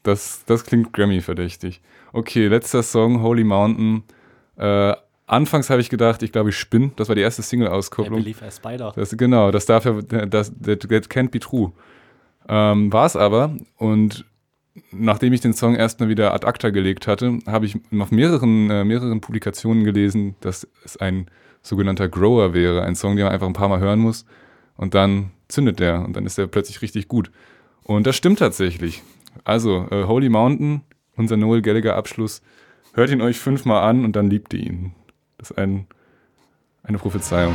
Das, 0.02 0.44
das 0.46 0.64
klingt 0.64 0.92
Grammy-verdächtig. 0.92 1.80
Okay, 2.12 2.46
letzter 2.48 2.82
Song, 2.82 3.22
Holy 3.22 3.44
Mountain. 3.44 4.02
Äh, 4.60 4.94
anfangs 5.26 5.70
habe 5.70 5.80
ich 5.80 5.88
gedacht, 5.88 6.22
ich 6.22 6.32
glaube, 6.32 6.50
ich 6.50 6.58
spinne. 6.58 6.92
Das 6.96 7.08
war 7.08 7.14
die 7.14 7.22
erste 7.22 7.40
I 7.40 7.44
Single-Auskopplung. 7.44 8.18
believe 8.18 8.44
a 8.44 8.50
spider. 8.50 8.92
Das, 8.94 9.16
genau, 9.16 9.50
das 9.50 9.64
darf 9.64 9.86
ja, 9.86 9.92
das, 10.26 10.52
that, 10.62 10.80
that 10.80 11.08
can't 11.08 11.30
be 11.30 11.40
true. 11.40 11.72
Ähm, 12.48 12.92
War 12.92 13.06
es 13.06 13.16
aber. 13.16 13.56
Und 13.78 14.26
nachdem 14.92 15.32
ich 15.32 15.40
den 15.40 15.54
Song 15.54 15.76
erstmal 15.76 16.08
wieder 16.10 16.34
ad 16.34 16.46
acta 16.46 16.70
gelegt 16.70 17.06
hatte, 17.06 17.38
habe 17.46 17.64
ich 17.64 17.78
auf 17.98 18.10
mehreren, 18.10 18.70
äh, 18.70 18.84
mehreren 18.84 19.20
Publikationen 19.20 19.84
gelesen, 19.84 20.36
dass 20.40 20.68
es 20.84 20.98
ein 20.98 21.26
sogenannter 21.62 22.08
Grower 22.08 22.52
wäre. 22.52 22.82
Ein 22.82 22.94
Song, 22.94 23.16
den 23.16 23.24
man 23.24 23.32
einfach 23.32 23.46
ein 23.46 23.54
paar 23.54 23.68
Mal 23.68 23.80
hören 23.80 24.00
muss. 24.00 24.26
Und 24.76 24.94
dann 24.94 25.30
zündet 25.48 25.80
der. 25.80 26.04
Und 26.04 26.16
dann 26.16 26.26
ist 26.26 26.36
der 26.36 26.48
plötzlich 26.48 26.82
richtig 26.82 27.08
gut. 27.08 27.30
Und 27.82 28.06
das 28.06 28.16
stimmt 28.16 28.40
tatsächlich. 28.40 29.02
Also, 29.44 29.86
äh, 29.90 30.04
Holy 30.04 30.28
Mountain, 30.28 30.82
unser 31.16 31.38
Noel 31.38 31.62
Gallagher-Abschluss. 31.62 32.42
Hört 32.92 33.10
ihn 33.10 33.22
euch 33.22 33.38
fünfmal 33.38 33.88
an 33.88 34.04
und 34.04 34.16
dann 34.16 34.28
liebt 34.28 34.52
ihr 34.52 34.60
ihn. 34.60 34.92
Das 35.38 35.50
ist 35.52 35.58
ein, 35.58 35.86
eine 36.82 36.98
Prophezeiung. 36.98 37.54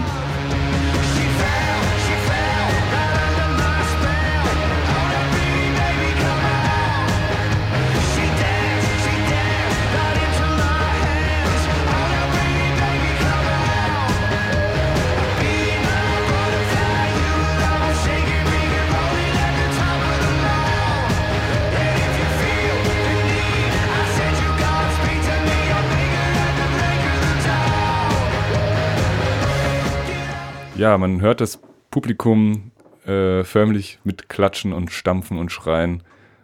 Ja, 30.85 30.99
man 30.99 31.19
hört 31.19 31.41
das 31.41 31.59
Publikum 31.89 32.69
äh, 33.07 33.43
förmlich 33.43 33.97
mit 34.03 34.29
Klatschen 34.29 34.71
und 34.71 34.91
Stampfen 34.91 35.39
und 35.39 35.51
Schreien. 35.51 36.03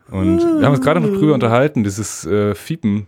Und 0.10 0.39
wir 0.39 0.65
haben 0.65 0.73
uns 0.73 0.82
gerade 0.82 0.99
noch 0.99 1.10
drüber 1.10 1.36
unterhalten, 1.36 1.84
dieses 1.84 2.25
äh, 2.25 2.56
Fiepen, 2.56 3.06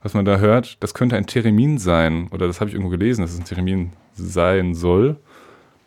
was 0.00 0.14
man 0.14 0.24
da 0.24 0.38
hört, 0.38 0.80
das 0.80 0.94
könnte 0.94 1.16
ein 1.16 1.26
Theremin 1.26 1.78
sein. 1.78 2.28
Oder 2.30 2.46
das 2.46 2.60
habe 2.60 2.70
ich 2.70 2.74
irgendwo 2.74 2.90
gelesen, 2.90 3.22
dass 3.22 3.32
es 3.32 3.40
ein 3.40 3.44
Theremin 3.44 3.90
sein 4.14 4.76
soll. 4.76 5.16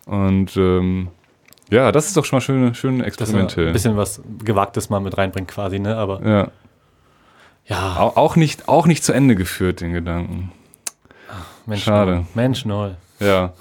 Und 0.06 0.58
ähm, 0.58 1.08
ja, 1.69 1.93
das 1.93 2.08
ist 2.08 2.17
doch 2.17 2.26
schon 2.26 2.38
mal 2.38 2.41
schön, 2.41 2.76
schön 2.76 3.02
experimentell. 3.02 3.67
ein 3.67 3.74
bisschen 3.74 3.96
was 3.96 4.22
Gewagtes 4.43 4.89
mal 4.89 5.00
mit 5.00 5.17
reinbringt 5.17 5.48
quasi, 5.48 5.80
ne? 5.80 5.96
Aber 5.96 6.22
ja. 6.28 6.52
ja, 7.67 7.96
Auch, 8.00 8.17
auch, 8.17 8.36
nicht, 8.36 8.67
auch 8.67 8.86
nicht 8.86 9.06
zu 9.06 9.13
Ende 9.13 9.36
geführt, 9.36 9.80
den 9.80 9.93
Gedanken. 9.93 10.52
Mensch, 11.65 11.84
schade. 11.86 12.26
Mensch, 12.34 12.65
Noel. 12.65 12.98
Ja, 13.22 13.54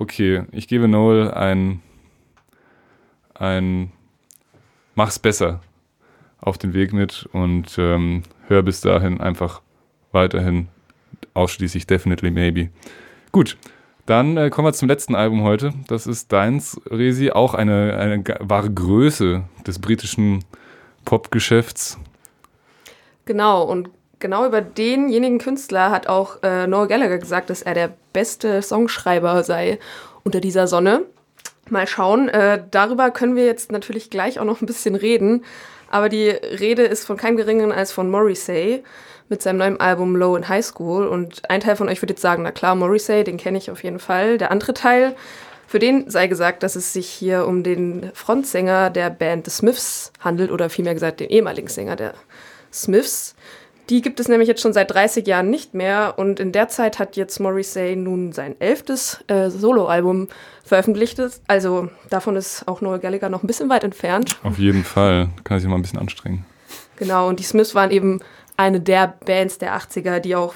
okay. 0.00 0.44
Ich 0.50 0.66
gebe 0.66 0.88
Noel 0.88 1.30
ein, 1.30 1.80
ein 3.34 3.92
Mach's 4.94 5.18
besser 5.18 5.60
auf 6.40 6.58
den 6.58 6.74
Weg 6.74 6.92
mit 6.92 7.28
und 7.32 7.76
ähm, 7.78 8.22
hör 8.48 8.62
bis 8.62 8.80
dahin 8.80 9.20
einfach 9.20 9.62
weiterhin 10.12 10.68
ausschließlich 11.34 11.86
Definitely 11.86 12.30
Maybe. 12.30 12.70
Gut, 13.30 13.56
dann 14.06 14.36
äh, 14.36 14.50
kommen 14.50 14.66
wir 14.66 14.72
zum 14.72 14.88
letzten 14.88 15.14
Album 15.14 15.42
heute. 15.42 15.72
Das 15.86 16.06
ist 16.06 16.32
deins, 16.32 16.80
Resi, 16.90 17.30
auch 17.30 17.54
eine, 17.54 17.96
eine 17.96 18.24
wahre 18.40 18.70
Größe 18.70 19.44
des 19.66 19.78
britischen 19.78 20.44
Popgeschäfts. 21.04 21.98
Genau, 23.26 23.62
und 23.62 23.90
genau 24.20 24.46
über 24.46 24.60
denjenigen 24.60 25.38
Künstler 25.38 25.90
hat 25.90 26.06
auch 26.06 26.42
äh, 26.42 26.66
Noel 26.66 26.88
Gallagher 26.88 27.18
gesagt, 27.18 27.50
dass 27.50 27.62
er 27.62 27.74
der 27.74 27.90
beste 28.12 28.62
Songschreiber 28.62 29.42
sei 29.42 29.78
unter 30.22 30.40
dieser 30.40 30.66
Sonne. 30.66 31.02
Mal 31.68 31.86
schauen, 31.86 32.28
äh, 32.28 32.62
darüber 32.70 33.10
können 33.10 33.36
wir 33.36 33.46
jetzt 33.46 33.72
natürlich 33.72 34.10
gleich 34.10 34.38
auch 34.38 34.44
noch 34.44 34.60
ein 34.60 34.66
bisschen 34.66 34.94
reden, 34.94 35.44
aber 35.90 36.08
die 36.08 36.28
Rede 36.28 36.82
ist 36.82 37.06
von 37.06 37.16
keinem 37.16 37.36
Geringeren 37.36 37.72
als 37.72 37.92
von 37.92 38.10
Morrissey 38.10 38.84
mit 39.28 39.42
seinem 39.42 39.58
neuen 39.58 39.80
Album 39.80 40.16
Low 40.16 40.36
in 40.36 40.48
High 40.48 40.64
School 40.64 41.06
und 41.06 41.48
ein 41.48 41.60
Teil 41.60 41.76
von 41.76 41.88
euch 41.88 42.02
wird 42.02 42.10
jetzt 42.10 42.22
sagen, 42.22 42.42
na 42.42 42.50
klar, 42.50 42.74
Morrissey, 42.74 43.24
den 43.24 43.36
kenne 43.36 43.58
ich 43.58 43.70
auf 43.70 43.82
jeden 43.82 44.00
Fall. 44.00 44.38
Der 44.38 44.50
andere 44.50 44.74
Teil, 44.74 45.14
für 45.68 45.78
den 45.78 46.10
sei 46.10 46.26
gesagt, 46.26 46.64
dass 46.64 46.74
es 46.74 46.92
sich 46.92 47.08
hier 47.08 47.46
um 47.46 47.62
den 47.62 48.10
Frontsänger 48.12 48.90
der 48.90 49.08
Band 49.08 49.44
The 49.46 49.52
Smiths 49.52 50.12
handelt 50.18 50.50
oder 50.50 50.68
vielmehr 50.68 50.94
gesagt 50.94 51.20
den 51.20 51.30
ehemaligen 51.30 51.68
Sänger 51.68 51.94
der 51.94 52.14
Smiths. 52.72 53.36
Die 53.90 54.02
gibt 54.02 54.20
es 54.20 54.28
nämlich 54.28 54.46
jetzt 54.46 54.62
schon 54.62 54.72
seit 54.72 54.92
30 54.92 55.26
Jahren 55.26 55.50
nicht 55.50 55.74
mehr 55.74 56.14
und 56.16 56.38
in 56.38 56.52
der 56.52 56.68
Zeit 56.68 57.00
hat 57.00 57.16
jetzt 57.16 57.40
Morrissey 57.40 57.96
nun 57.96 58.30
sein 58.30 58.54
elftes 58.60 59.18
äh, 59.26 59.50
Soloalbum 59.50 60.28
veröffentlicht. 60.64 61.20
Also 61.48 61.88
davon 62.08 62.36
ist 62.36 62.68
auch 62.68 62.80
Noel 62.80 63.00
Gallagher 63.00 63.28
noch 63.28 63.42
ein 63.42 63.48
bisschen 63.48 63.68
weit 63.68 63.82
entfernt. 63.82 64.38
Auf 64.44 64.58
jeden 64.58 64.84
Fall. 64.84 65.30
Kann 65.42 65.58
sich 65.58 65.68
mal 65.68 65.74
ein 65.74 65.82
bisschen 65.82 65.98
anstrengen. 65.98 66.46
Genau, 66.96 67.28
und 67.28 67.40
die 67.40 67.44
Smiths 67.44 67.74
waren 67.74 67.90
eben 67.90 68.20
eine 68.56 68.78
der 68.78 69.08
Bands 69.26 69.58
der 69.58 69.76
80er, 69.76 70.20
die 70.20 70.36
auch 70.36 70.54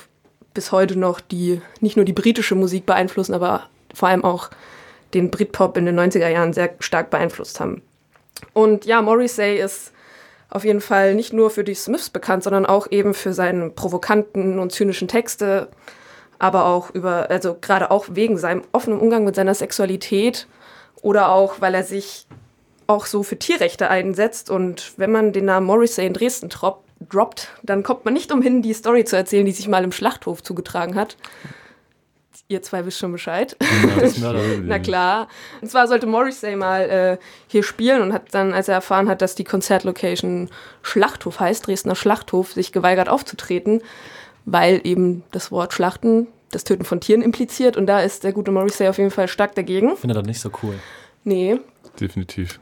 bis 0.52 0.70
heute 0.70 0.96
noch 0.96 1.20
die, 1.20 1.60
nicht 1.80 1.96
nur 1.96 2.04
die 2.04 2.12
britische 2.12 2.54
Musik 2.54 2.86
beeinflussen, 2.86 3.34
aber 3.34 3.64
vor 3.92 4.10
allem 4.10 4.24
auch 4.24 4.50
den 5.12 5.32
Britpop 5.32 5.76
in 5.76 5.86
den 5.86 5.98
90er 5.98 6.28
Jahren 6.28 6.52
sehr 6.52 6.74
stark 6.78 7.10
beeinflusst 7.10 7.58
haben. 7.58 7.82
Und 8.52 8.84
ja, 8.84 9.02
Morrissey 9.02 9.56
ist 9.56 9.92
auf 10.54 10.64
jeden 10.64 10.80
Fall 10.80 11.14
nicht 11.16 11.32
nur 11.32 11.50
für 11.50 11.64
die 11.64 11.74
Smiths 11.74 12.08
bekannt, 12.10 12.44
sondern 12.44 12.64
auch 12.64 12.86
eben 12.90 13.12
für 13.12 13.34
seine 13.34 13.70
provokanten 13.70 14.60
und 14.60 14.70
zynischen 14.70 15.08
Texte, 15.08 15.68
aber 16.38 16.66
auch 16.66 16.90
über, 16.90 17.28
also 17.28 17.56
gerade 17.60 17.90
auch 17.90 18.06
wegen 18.12 18.38
seinem 18.38 18.62
offenen 18.70 19.00
Umgang 19.00 19.24
mit 19.24 19.34
seiner 19.34 19.54
Sexualität 19.54 20.46
oder 21.02 21.30
auch, 21.30 21.60
weil 21.60 21.74
er 21.74 21.82
sich 21.82 22.28
auch 22.86 23.06
so 23.06 23.24
für 23.24 23.36
Tierrechte 23.36 23.90
einsetzt. 23.90 24.48
Und 24.48 24.92
wenn 24.96 25.10
man 25.10 25.32
den 25.32 25.46
Namen 25.46 25.66
Morrissey 25.66 26.06
in 26.06 26.12
Dresden 26.12 26.48
droppt, 26.48 27.48
dann 27.64 27.82
kommt 27.82 28.04
man 28.04 28.14
nicht 28.14 28.30
umhin, 28.30 28.62
die 28.62 28.74
Story 28.74 29.04
zu 29.04 29.16
erzählen, 29.16 29.46
die 29.46 29.52
sich 29.52 29.66
mal 29.66 29.82
im 29.82 29.92
Schlachthof 29.92 30.40
zugetragen 30.42 30.94
hat. 30.94 31.16
Ihr 32.48 32.60
zwei 32.60 32.84
wisst 32.84 32.98
schon 32.98 33.12
Bescheid. 33.12 33.56
Na 34.62 34.78
klar. 34.78 35.28
Und 35.62 35.70
zwar 35.70 35.88
sollte 35.88 36.06
Morrissey 36.06 36.56
mal 36.56 36.82
äh, 36.82 37.18
hier 37.46 37.62
spielen 37.62 38.02
und 38.02 38.12
hat 38.12 38.34
dann, 38.34 38.52
als 38.52 38.68
er 38.68 38.74
erfahren 38.74 39.08
hat, 39.08 39.22
dass 39.22 39.34
die 39.34 39.44
Konzertlocation 39.44 40.50
Schlachthof 40.82 41.40
heißt, 41.40 41.66
Dresdner 41.66 41.94
Schlachthof, 41.94 42.52
sich 42.52 42.72
geweigert 42.72 43.08
aufzutreten, 43.08 43.80
weil 44.44 44.82
eben 44.84 45.22
das 45.30 45.50
Wort 45.50 45.72
Schlachten 45.72 46.26
das 46.50 46.64
Töten 46.64 46.84
von 46.84 47.00
Tieren 47.00 47.22
impliziert. 47.22 47.78
Und 47.78 47.86
da 47.86 48.00
ist 48.00 48.24
der 48.24 48.32
gute 48.32 48.50
Morrissey 48.50 48.88
auf 48.88 48.98
jeden 48.98 49.10
Fall 49.10 49.28
stark 49.28 49.54
dagegen. 49.54 49.92
Ich 49.94 50.00
finde 50.00 50.14
das 50.14 50.24
nicht 50.24 50.40
so 50.40 50.50
cool. 50.62 50.74
Nee. 51.24 51.58
Definitiv. 51.98 52.60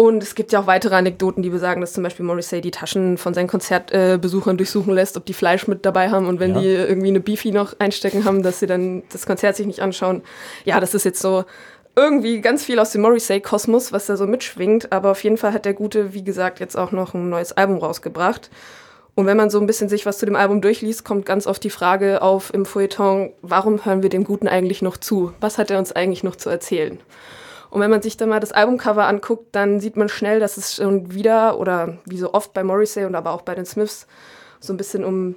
Und 0.00 0.22
es 0.22 0.36
gibt 0.36 0.52
ja 0.52 0.60
auch 0.60 0.68
weitere 0.68 0.94
Anekdoten, 0.94 1.42
die 1.42 1.50
besagen, 1.50 1.80
dass 1.80 1.92
zum 1.92 2.04
Beispiel 2.04 2.24
Morrissey 2.24 2.60
die 2.60 2.70
Taschen 2.70 3.18
von 3.18 3.34
seinen 3.34 3.48
Konzertbesuchern 3.48 4.54
äh, 4.54 4.56
durchsuchen 4.56 4.94
lässt, 4.94 5.16
ob 5.16 5.26
die 5.26 5.34
Fleisch 5.34 5.66
mit 5.66 5.84
dabei 5.84 6.08
haben 6.10 6.28
und 6.28 6.38
wenn 6.38 6.54
Ja. 6.54 6.60
die 6.60 6.68
irgendwie 6.68 7.08
eine 7.08 7.18
Beefy 7.18 7.50
noch 7.50 7.74
einstecken 7.80 8.24
haben, 8.24 8.44
dass 8.44 8.60
sie 8.60 8.68
dann 8.68 9.02
das 9.10 9.26
Konzert 9.26 9.56
sich 9.56 9.66
nicht 9.66 9.80
anschauen. 9.80 10.22
Ja, 10.64 10.78
das 10.78 10.94
ist 10.94 11.04
jetzt 11.04 11.20
so 11.20 11.44
irgendwie 11.96 12.40
ganz 12.40 12.62
viel 12.64 12.78
aus 12.78 12.92
dem 12.92 13.00
Morrissey-Kosmos, 13.02 13.92
was 13.92 14.06
da 14.06 14.16
so 14.16 14.28
mitschwingt. 14.28 14.92
Aber 14.92 15.10
auf 15.10 15.24
jeden 15.24 15.36
Fall 15.36 15.52
hat 15.52 15.64
der 15.64 15.74
Gute, 15.74 16.14
wie 16.14 16.22
gesagt, 16.22 16.60
jetzt 16.60 16.78
auch 16.78 16.92
noch 16.92 17.14
ein 17.14 17.28
neues 17.28 17.50
Album 17.56 17.78
rausgebracht. 17.78 18.50
Und 19.16 19.26
wenn 19.26 19.36
man 19.36 19.50
so 19.50 19.58
ein 19.58 19.66
bisschen 19.66 19.88
sich 19.88 20.06
was 20.06 20.18
zu 20.18 20.26
dem 20.26 20.36
Album 20.36 20.60
durchliest, 20.60 21.04
kommt 21.04 21.26
ganz 21.26 21.48
oft 21.48 21.64
die 21.64 21.70
Frage 21.70 22.22
auf 22.22 22.54
im 22.54 22.66
Feuilleton, 22.66 23.32
warum 23.42 23.84
hören 23.84 24.04
wir 24.04 24.10
dem 24.10 24.22
Guten 24.22 24.46
eigentlich 24.46 24.80
noch 24.80 24.96
zu? 24.96 25.32
Was 25.40 25.58
hat 25.58 25.72
er 25.72 25.80
uns 25.80 25.90
eigentlich 25.90 26.22
noch 26.22 26.36
zu 26.36 26.50
erzählen? 26.50 27.00
Und 27.70 27.80
wenn 27.80 27.90
man 27.90 28.02
sich 28.02 28.16
dann 28.16 28.28
mal 28.30 28.40
das 28.40 28.52
Albumcover 28.52 29.06
anguckt, 29.06 29.48
dann 29.52 29.80
sieht 29.80 29.96
man 29.96 30.08
schnell, 30.08 30.40
dass 30.40 30.56
es 30.56 30.76
schon 30.76 31.12
wieder 31.12 31.58
oder 31.58 31.98
wie 32.06 32.18
so 32.18 32.32
oft 32.32 32.54
bei 32.54 32.64
Morrissey 32.64 33.04
und 33.04 33.14
aber 33.14 33.32
auch 33.32 33.42
bei 33.42 33.54
den 33.54 33.66
Smiths 33.66 34.06
so 34.60 34.72
ein 34.72 34.76
bisschen 34.76 35.04
um 35.04 35.34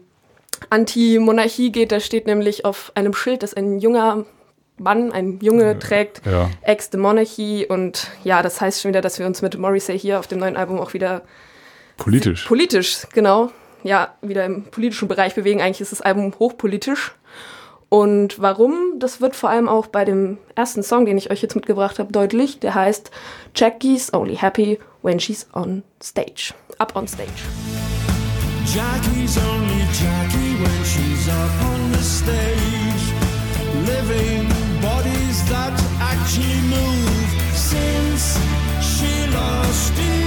Anti-Monarchie 0.70 1.72
geht. 1.72 1.92
Da 1.92 2.00
steht 2.00 2.28
nämlich 2.28 2.66
auf 2.66 2.92
einem 2.96 3.14
Schild, 3.14 3.44
dass 3.44 3.54
ein 3.54 3.80
junger 3.80 4.26
Mann, 4.78 5.12
ein 5.12 5.40
Junge 5.42 5.78
trägt, 5.80 6.22
Ja. 6.26 6.50
Ex 6.62 6.90
the 6.92 6.98
Monarchy. 6.98 7.66
Und 7.68 8.08
ja, 8.24 8.42
das 8.42 8.62
heißt 8.62 8.82
schon 8.82 8.90
wieder, 8.90 9.02
dass 9.02 9.20
wir 9.20 9.26
uns 9.26 9.42
mit 9.42 9.58
Morrissey 9.58 9.98
hier 10.00 10.20
auf 10.20 10.28
dem 10.28 10.40
neuen 10.40 10.58
Album 10.58 10.80
auch 10.80 10.94
wieder 10.94 11.22
Politisch. 11.98 12.46
politisch, 12.46 13.08
genau, 13.14 13.52
ja, 13.84 14.16
wieder 14.22 14.46
im 14.46 14.64
politischen 14.64 15.08
Bereich 15.08 15.36
bewegen. 15.36 15.62
Eigentlich 15.62 15.82
ist 15.82 15.92
das 15.92 16.02
Album 16.02 16.34
hochpolitisch. 16.40 17.14
Und 17.94 18.42
warum? 18.42 19.00
Das 19.00 19.20
wird 19.20 19.36
vor 19.36 19.50
allem 19.50 19.68
auch 19.68 19.88
bei 19.88 20.06
dem 20.06 20.38
ersten 20.56 20.82
Song, 20.82 21.06
den 21.06 21.18
ich 21.18 21.30
euch 21.30 21.42
jetzt 21.42 21.56
mitgebracht 21.56 22.00
habe, 22.00 22.10
deutlich. 22.10 22.62
Der 22.62 22.74
heißt 22.74 23.12
Jackie's 23.54 24.14
only 24.14 24.38
happy 24.38 24.80
when 25.02 25.20
she's 25.20 25.46
on 25.52 25.84
stage. 26.02 26.54
Up 26.78 26.96
on 26.96 27.06
stage. 27.06 27.28
Jackie's 28.66 29.38
only 29.38 29.84
Jackie 29.92 30.56
when 30.64 30.86
she's 30.86 31.28
up 31.28 31.66
on 31.66 31.92
the 31.92 32.02
stage. 32.02 33.12
Living 33.86 34.48
bodies 34.82 35.44
that 35.50 35.74
actually 36.00 36.62
move 36.70 37.52
since 37.54 38.40
she 38.80 39.28
lost 39.34 39.98
you. 39.98 40.21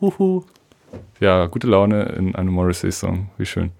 Huhu. 0.00 0.44
Ja, 1.20 1.46
gute 1.46 1.66
Laune 1.66 2.14
in 2.18 2.34
einem 2.34 2.52
Morrissey-Song. 2.52 3.30
Wie 3.38 3.46
schön. 3.46 3.70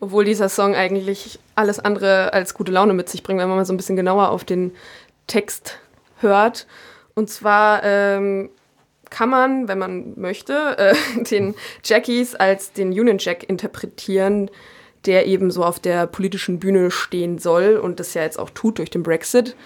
Obwohl 0.00 0.24
dieser 0.24 0.48
Song 0.48 0.74
eigentlich 0.74 1.38
alles 1.54 1.78
andere 1.78 2.32
als 2.32 2.54
gute 2.54 2.72
Laune 2.72 2.94
mit 2.94 3.08
sich 3.08 3.22
bringt, 3.22 3.40
wenn 3.40 3.48
man 3.48 3.58
mal 3.58 3.64
so 3.64 3.72
ein 3.72 3.76
bisschen 3.76 3.96
genauer 3.96 4.30
auf 4.30 4.44
den 4.44 4.72
Text 5.26 5.78
hört. 6.20 6.66
Und 7.14 7.30
zwar 7.30 7.82
ähm, 7.84 8.50
kann 9.10 9.30
man, 9.30 9.68
wenn 9.68 9.78
man 9.78 10.12
möchte, 10.18 10.76
äh, 10.78 10.94
den 11.30 11.54
Jackies 11.84 12.34
als 12.34 12.72
den 12.72 12.88
Union 12.88 13.18
Jack 13.18 13.48
interpretieren, 13.48 14.50
der 15.06 15.26
eben 15.26 15.50
so 15.50 15.64
auf 15.64 15.78
der 15.80 16.06
politischen 16.06 16.58
Bühne 16.58 16.90
stehen 16.90 17.38
soll 17.38 17.76
und 17.76 18.00
das 18.00 18.14
ja 18.14 18.22
jetzt 18.22 18.38
auch 18.38 18.50
tut 18.50 18.78
durch 18.78 18.90
den 18.90 19.02
Brexit. 19.02 19.56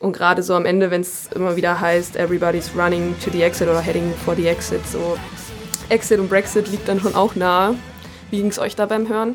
Und 0.00 0.12
gerade 0.14 0.42
so 0.42 0.54
am 0.54 0.64
Ende, 0.64 0.90
wenn 0.90 1.02
es 1.02 1.28
immer 1.34 1.56
wieder 1.56 1.78
heißt, 1.78 2.16
everybody's 2.16 2.74
running 2.74 3.14
to 3.22 3.30
the 3.30 3.42
exit 3.42 3.68
oder 3.68 3.80
heading 3.80 4.12
for 4.24 4.34
the 4.34 4.46
exit, 4.46 4.84
so 4.86 5.16
Exit 5.90 6.20
und 6.20 6.28
Brexit 6.28 6.70
liegt 6.70 6.88
dann 6.88 7.00
schon 7.00 7.14
auch 7.14 7.34
nah. 7.34 7.74
Wie 8.30 8.38
ging 8.38 8.46
es 8.46 8.58
euch 8.58 8.76
da 8.76 8.86
beim 8.86 9.08
Hören? 9.08 9.34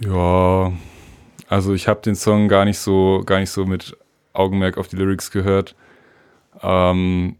Ja, 0.00 0.72
also 1.48 1.74
ich 1.74 1.88
habe 1.88 2.00
den 2.00 2.14
Song 2.14 2.48
gar 2.48 2.64
nicht 2.64 2.78
so, 2.78 3.22
gar 3.26 3.40
nicht 3.40 3.50
so 3.50 3.66
mit 3.66 3.96
Augenmerk 4.32 4.78
auf 4.78 4.88
die 4.88 4.96
Lyrics 4.96 5.30
gehört. 5.30 5.74
Ähm, 6.62 7.36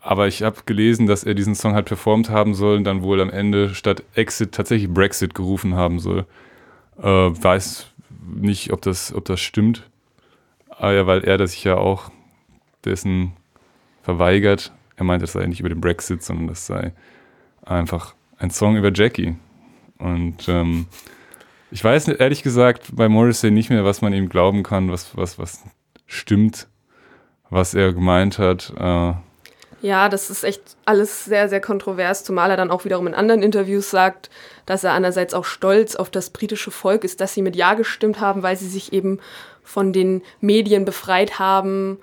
aber 0.00 0.26
ich 0.26 0.42
habe 0.42 0.56
gelesen, 0.66 1.06
dass 1.06 1.24
er 1.24 1.34
diesen 1.34 1.54
Song 1.54 1.74
halt 1.74 1.86
performt 1.86 2.28
haben 2.28 2.54
soll 2.54 2.76
und 2.76 2.84
dann 2.84 3.02
wohl 3.02 3.20
am 3.20 3.30
Ende 3.30 3.74
statt 3.74 4.02
Exit 4.14 4.52
tatsächlich 4.52 4.92
Brexit 4.92 5.34
gerufen 5.34 5.76
haben 5.76 5.98
soll. 6.00 6.26
Äh, 7.00 7.04
weiß, 7.04 7.86
nicht, 8.34 8.72
ob 8.72 8.82
das, 8.82 9.14
ob 9.14 9.24
das 9.24 9.40
stimmt. 9.40 9.89
Aber 10.80 10.94
ja, 10.94 11.06
weil 11.06 11.24
er 11.24 11.36
das 11.36 11.52
sich 11.52 11.64
ja 11.64 11.76
auch 11.76 12.10
dessen 12.86 13.34
verweigert. 14.02 14.72
Er 14.96 15.04
meinte, 15.04 15.24
das 15.24 15.32
sei 15.32 15.44
nicht 15.46 15.60
über 15.60 15.68
den 15.68 15.82
Brexit, 15.82 16.22
sondern 16.22 16.46
das 16.46 16.66
sei 16.66 16.94
einfach 17.62 18.14
ein 18.38 18.50
Song 18.50 18.76
über 18.76 18.90
Jackie. 18.90 19.36
Und 19.98 20.48
ähm, 20.48 20.86
ich 21.70 21.84
weiß 21.84 22.08
ehrlich 22.08 22.42
gesagt 22.42 22.96
bei 22.96 23.10
Morrissey 23.10 23.50
nicht 23.50 23.68
mehr, 23.68 23.84
was 23.84 24.00
man 24.00 24.14
ihm 24.14 24.30
glauben 24.30 24.62
kann, 24.62 24.90
was, 24.90 25.14
was, 25.18 25.38
was 25.38 25.62
stimmt, 26.06 26.66
was 27.50 27.74
er 27.74 27.92
gemeint 27.92 28.38
hat. 28.38 28.72
Äh, 28.78 29.12
Ja, 29.82 30.08
das 30.08 30.30
ist 30.30 30.44
echt 30.44 30.78
alles 30.86 31.26
sehr, 31.26 31.50
sehr 31.50 31.60
kontrovers, 31.60 32.24
zumal 32.24 32.50
er 32.50 32.56
dann 32.56 32.70
auch 32.70 32.86
wiederum 32.86 33.06
in 33.06 33.14
anderen 33.14 33.42
Interviews 33.42 33.90
sagt, 33.90 34.30
dass 34.64 34.82
er 34.82 34.94
einerseits 34.94 35.34
auch 35.34 35.44
stolz 35.44 35.94
auf 35.94 36.08
das 36.10 36.30
britische 36.30 36.70
Volk 36.70 37.04
ist, 37.04 37.20
dass 37.20 37.34
sie 37.34 37.42
mit 37.42 37.54
Ja 37.54 37.74
gestimmt 37.74 38.20
haben, 38.20 38.42
weil 38.42 38.56
sie 38.56 38.68
sich 38.68 38.94
eben 38.94 39.20
von 39.62 39.92
den 39.92 40.22
Medien 40.40 40.84
befreit 40.84 41.38
haben 41.38 41.98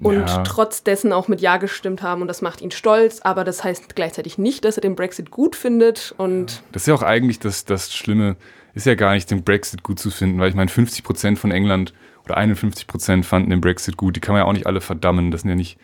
und 0.00 0.28
Ja. 0.28 0.42
trotz 0.44 0.82
dessen 0.84 1.12
auch 1.12 1.26
mit 1.28 1.40
Ja 1.40 1.56
gestimmt 1.56 2.02
haben 2.02 2.22
und 2.22 2.28
das 2.28 2.40
macht 2.42 2.60
ihn 2.60 2.70
stolz, 2.70 3.20
aber 3.22 3.42
das 3.44 3.64
heißt 3.64 3.96
gleichzeitig 3.96 4.38
nicht, 4.38 4.64
dass 4.64 4.76
er 4.78 4.82
den 4.82 4.94
Brexit 4.94 5.30
gut 5.30 5.56
findet 5.56 6.14
und 6.18 6.62
Das 6.72 6.82
ist 6.82 6.86
ja 6.86 6.94
auch 6.94 7.02
eigentlich 7.02 7.40
das, 7.40 7.64
das 7.64 7.92
Schlimme, 7.94 8.36
ist 8.74 8.86
ja 8.86 8.94
gar 8.94 9.14
nicht, 9.14 9.28
den 9.30 9.42
Brexit 9.42 9.82
gut 9.82 9.98
zu 9.98 10.10
finden, 10.10 10.38
weil 10.38 10.50
ich 10.50 10.54
meine, 10.54 10.70
50 10.70 11.02
Prozent 11.02 11.38
von 11.38 11.50
England 11.50 11.92
oder 12.24 12.36
51 12.36 12.86
Prozent 12.86 13.26
fanden 13.26 13.50
den 13.50 13.60
Brexit 13.60 13.96
gut. 13.96 14.14
Die 14.14 14.20
kann 14.20 14.34
man 14.34 14.42
ja 14.42 14.46
auch 14.46 14.52
nicht 14.52 14.66
alle 14.66 14.80
verdammen. 14.80 15.30
Das 15.32 15.40
sind 15.40 15.50
ja 15.50 15.56
nicht 15.56 15.78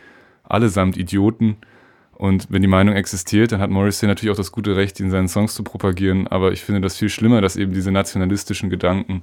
allesamt 0.45 0.97
Idioten. 0.97 1.57
Und 2.13 2.47
wenn 2.51 2.63
die 2.63 2.69
Meinung 2.69 2.95
existiert, 2.95 3.51
dann 3.51 3.61
hat 3.61 3.71
Morrissey 3.71 4.07
natürlich 4.07 4.31
auch 4.31 4.37
das 4.37 4.53
gute 4.53 4.77
Recht, 4.77 5.01
ihn 5.01 5.07
in 5.07 5.11
seinen 5.11 5.29
Songs 5.29 5.55
zu 5.55 5.65
propagieren. 5.65 6.29
Aber 6.29 6.53
ich 6.53 6.63
finde 6.63 6.83
das 6.83 6.97
viel 6.99 7.09
schlimmer, 7.09 7.41
dass 7.41 7.57
eben 7.57 7.73
diese 7.73 7.91
nationalistischen 7.91 8.71
Gedanken 8.71 9.23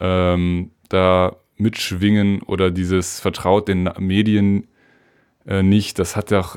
ähm, 0.00 0.70
da 0.88 1.36
mitschwingen 1.56 2.42
oder 2.42 2.70
dieses 2.70 3.20
Vertraut 3.20 3.68
den 3.68 3.88
Medien 3.98 4.66
äh, 5.46 5.62
nicht. 5.62 5.98
Das 5.98 6.16
hat 6.16 6.30
ja 6.30 6.40
auch 6.40 6.56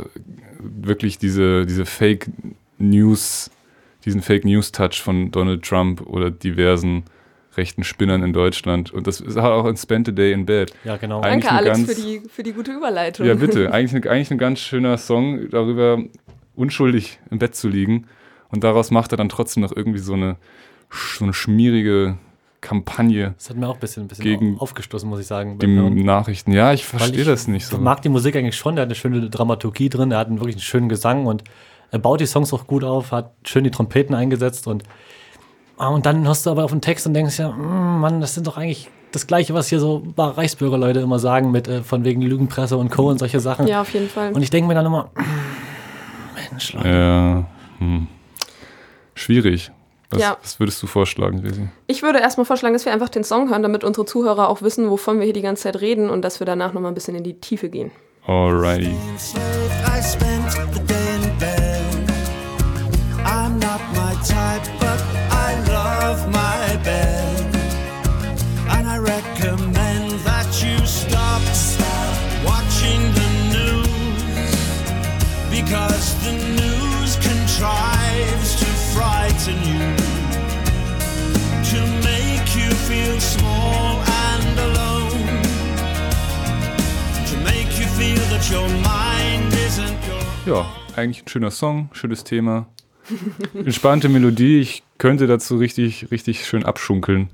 wirklich 0.59 1.17
diese, 1.17 1.65
diese 1.65 1.85
Fake 1.85 2.29
News, 2.77 3.49
diesen 4.05 4.21
Fake 4.21 4.45
News 4.45 4.71
Touch 4.71 5.01
von 5.01 5.31
Donald 5.31 5.63
Trump 5.63 6.01
oder 6.05 6.31
diversen 6.31 7.03
rechten 7.57 7.83
Spinnern 7.83 8.23
in 8.23 8.33
Deutschland. 8.33 8.91
Und 8.91 9.07
das 9.07 9.19
ist 9.21 9.37
auch 9.37 9.65
in 9.65 9.75
Spent 9.77 10.09
a 10.09 10.11
Day 10.11 10.31
in 10.33 10.45
Bed. 10.45 10.73
Ja, 10.83 10.97
genau. 10.97 11.21
Eigentlich 11.21 11.45
danke 11.45 11.51
Alex 11.69 11.77
ganz- 11.77 11.93
für 11.93 12.01
die, 12.01 12.21
für 12.29 12.43
die 12.43 12.53
gute 12.53 12.71
Überleitung. 12.73 13.25
Ja, 13.25 13.33
bitte. 13.33 13.71
Eigentlich, 13.73 14.03
ein- 14.05 14.09
eigentlich 14.09 14.31
ein 14.31 14.37
ganz 14.37 14.59
schöner 14.59 14.97
Song 14.97 15.49
darüber, 15.49 16.01
unschuldig 16.55 17.19
im 17.31 17.39
Bett 17.39 17.55
zu 17.55 17.67
liegen. 17.67 18.05
Und 18.49 18.63
daraus 18.63 18.91
macht 18.91 19.11
er 19.13 19.17
dann 19.17 19.29
trotzdem 19.29 19.61
noch 19.63 19.75
irgendwie 19.75 19.99
so 19.99 20.13
eine, 20.13 20.37
so 20.89 21.23
eine 21.23 21.33
schmierige 21.33 22.17
Kampagne 22.61 23.33
Das 23.37 23.49
hat 23.49 23.57
mir 23.57 23.67
auch 23.67 23.75
ein 23.75 23.79
bisschen, 23.79 24.03
ein 24.03 24.07
bisschen 24.07 24.23
Gegen 24.23 24.57
aufgestoßen, 24.59 25.07
muss 25.09 25.19
ich 25.19 25.27
sagen. 25.27 25.57
Hören. 25.61 25.95
Nachrichten. 26.03 26.51
Ja, 26.51 26.73
ich 26.73 26.85
verstehe 26.85 27.21
ich 27.21 27.25
das 27.27 27.47
nicht 27.47 27.65
so. 27.65 27.77
mag 27.77 28.01
die 28.01 28.09
Musik 28.09 28.35
eigentlich 28.35 28.57
schon, 28.57 28.75
der 28.75 28.83
hat 28.83 28.89
eine 28.89 28.95
schöne 28.95 29.29
Dramaturgie 29.29 29.89
drin, 29.89 30.11
er 30.11 30.19
hat 30.19 30.27
einen 30.27 30.39
wirklich 30.39 30.55
einen 30.55 30.61
schönen 30.61 30.89
Gesang 30.89 31.25
und 31.25 31.43
er 31.91 31.99
baut 31.99 32.19
die 32.19 32.25
Songs 32.25 32.53
auch 32.53 32.67
gut 32.67 32.83
auf, 32.83 33.11
hat 33.11 33.31
schön 33.45 33.63
die 33.63 33.71
Trompeten 33.71 34.13
eingesetzt 34.13 34.67
und, 34.67 34.83
ah, 35.77 35.87
und 35.87 36.05
dann 36.05 36.27
hast 36.27 36.45
du 36.45 36.51
aber 36.51 36.63
auf 36.65 36.71
den 36.71 36.81
Text 36.81 37.07
und 37.07 37.13
denkst 37.13 37.39
ja, 37.39 37.49
"Mm, 37.51 37.99
Mann, 38.01 38.21
das 38.21 38.35
sind 38.35 38.45
doch 38.45 38.57
eigentlich 38.57 38.89
das 39.11 39.25
Gleiche, 39.25 39.53
was 39.55 39.69
hier 39.69 39.79
so 39.79 40.03
Reichsbürgerleute 40.17 40.99
immer 40.99 41.17
sagen, 41.17 41.49
mit 41.51 41.67
äh, 41.67 41.81
von 41.81 42.03
wegen 42.05 42.21
Lügenpresse 42.21 42.77
und 42.77 42.91
Co. 42.91 43.09
und 43.09 43.17
solche 43.19 43.39
Sachen. 43.39 43.65
Ja, 43.67 43.81
auf 43.81 43.91
jeden 43.93 44.07
Fall. 44.09 44.33
Und 44.33 44.41
ich 44.43 44.49
denke 44.51 44.67
mir 44.67 44.75
dann 44.75 44.85
immer, 44.85 45.09
"Mm, 45.15 46.51
Mensch, 46.51 46.73
Leute. 46.73 46.89
Ja, 46.89 47.45
hm. 47.79 48.07
Schwierig. 49.15 49.71
Was, 50.11 50.21
Ja. 50.21 50.37
was 50.41 50.59
würdest 50.59 50.81
du 50.81 50.87
vorschlagen, 50.87 51.37
Lisi? 51.43 51.69
Ich 51.87 52.01
würde 52.01 52.19
erstmal 52.19 52.45
vorschlagen, 52.45 52.73
dass 52.73 52.85
wir 52.85 52.91
einfach 52.93 53.09
den 53.09 53.23
Song 53.23 53.49
hören, 53.49 53.61
damit 53.61 53.83
unsere 53.83 54.05
Zuhörer 54.05 54.49
auch 54.49 54.61
wissen, 54.63 54.89
wovon 54.89 55.17
wir 55.19 55.25
hier 55.25 55.33
die 55.33 55.41
ganze 55.43 55.63
Zeit 55.63 55.81
reden 55.81 56.09
und 56.09 56.23
dass 56.23 56.39
wir 56.39 56.45
danach 56.45 56.73
nochmal 56.73 56.91
ein 56.91 56.95
bisschen 56.95 57.15
in 57.15 57.23
die 57.23 57.39
Tiefe 57.39 57.69
gehen. 57.69 57.91
Alrighty. 58.25 58.87
I 58.91 60.01
spent 60.01 60.51
the 60.73 60.79
day 60.85 61.15
in 61.15 61.37
bed. 61.39 61.83
I'm 63.25 63.59
not 63.59 63.79
my 63.93 64.13
type, 64.25 64.63
Ja, 90.49 90.65
eigentlich 90.95 91.25
ein 91.25 91.27
schöner 91.27 91.51
Song, 91.51 91.89
schönes 91.93 92.23
Thema. 92.23 92.65
Entspannte 93.53 94.09
Melodie. 94.09 94.59
Ich 94.61 94.81
könnte 94.97 95.27
dazu 95.27 95.57
richtig, 95.57 96.09
richtig 96.09 96.43
schön 96.47 96.65
abschunkeln, 96.65 97.29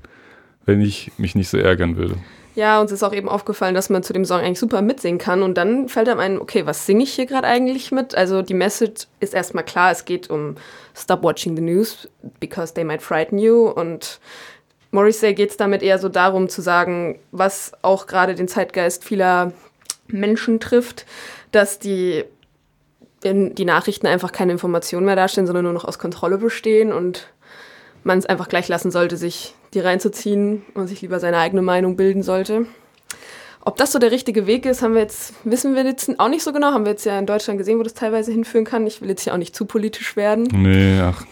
wenn 0.66 0.82
ich 0.82 1.12
mich 1.16 1.34
nicht 1.34 1.48
so 1.48 1.56
ärgern 1.56 1.96
würde. 1.96 2.18
Ja, 2.56 2.78
uns 2.78 2.92
ist 2.92 3.02
auch 3.02 3.14
eben 3.14 3.30
aufgefallen, 3.30 3.74
dass 3.74 3.88
man 3.88 4.02
zu 4.02 4.12
dem 4.12 4.26
Song 4.26 4.40
eigentlich 4.40 4.58
super 4.58 4.82
mitsingen 4.82 5.16
kann. 5.16 5.42
Und 5.42 5.54
dann 5.54 5.88
fällt 5.88 6.10
einem 6.10 6.20
ein, 6.20 6.38
okay, 6.38 6.66
was 6.66 6.84
singe 6.84 7.04
ich 7.04 7.14
hier 7.14 7.24
gerade 7.24 7.46
eigentlich 7.46 7.90
mit? 7.90 8.14
Also 8.14 8.42
die 8.42 8.52
Message 8.52 9.06
ist 9.20 9.32
erstmal 9.32 9.64
klar, 9.64 9.92
es 9.92 10.04
geht 10.04 10.28
um 10.28 10.56
Stop 10.94 11.22
watching 11.22 11.56
the 11.56 11.62
news 11.62 12.06
because 12.38 12.74
they 12.74 12.84
might 12.84 13.00
frighten 13.00 13.38
you. 13.38 13.66
Und 13.66 14.20
Morrissey 14.90 15.32
geht 15.32 15.52
es 15.52 15.56
damit 15.56 15.82
eher 15.82 15.98
so 15.98 16.10
darum 16.10 16.50
zu 16.50 16.60
sagen, 16.60 17.18
was 17.32 17.72
auch 17.80 18.06
gerade 18.06 18.34
den 18.34 18.46
Zeitgeist 18.46 19.04
vieler 19.04 19.54
Menschen 20.06 20.60
trifft, 20.60 21.06
dass 21.50 21.78
die, 21.78 22.24
in, 23.26 23.54
die 23.54 23.64
Nachrichten 23.64 24.06
einfach 24.06 24.32
keine 24.32 24.52
Informationen 24.52 25.06
mehr 25.06 25.16
darstellen, 25.16 25.46
sondern 25.46 25.64
nur 25.64 25.72
noch 25.72 25.84
aus 25.84 25.98
Kontrolle 25.98 26.38
bestehen 26.38 26.92
und 26.92 27.28
man 28.04 28.18
es 28.18 28.26
einfach 28.26 28.48
gleich 28.48 28.68
lassen 28.68 28.90
sollte, 28.90 29.16
sich 29.16 29.54
die 29.74 29.80
reinzuziehen 29.80 30.64
und 30.74 30.86
sich 30.86 31.02
lieber 31.02 31.20
seine 31.20 31.38
eigene 31.38 31.62
Meinung 31.62 31.96
bilden 31.96 32.22
sollte. 32.22 32.66
Ob 33.60 33.76
das 33.76 33.90
so 33.90 33.98
der 33.98 34.12
richtige 34.12 34.46
Weg 34.46 34.64
ist, 34.64 34.80
haben 34.80 34.94
wir 34.94 35.02
jetzt, 35.02 35.34
wissen 35.42 35.74
wir 35.74 35.84
jetzt 35.84 36.20
auch 36.20 36.28
nicht 36.28 36.44
so 36.44 36.52
genau. 36.52 36.72
Haben 36.72 36.84
wir 36.84 36.92
jetzt 36.92 37.04
ja 37.04 37.18
in 37.18 37.26
Deutschland 37.26 37.58
gesehen, 37.58 37.80
wo 37.80 37.82
das 37.82 37.94
teilweise 37.94 38.30
hinführen 38.30 38.64
kann. 38.64 38.86
Ich 38.86 39.00
will 39.00 39.08
jetzt 39.08 39.22
hier 39.22 39.34
auch 39.34 39.38
nicht 39.38 39.56
zu 39.56 39.64
politisch 39.64 40.14
werden. 40.14 40.44
Nee, 40.52 41.00
ach. 41.00 41.24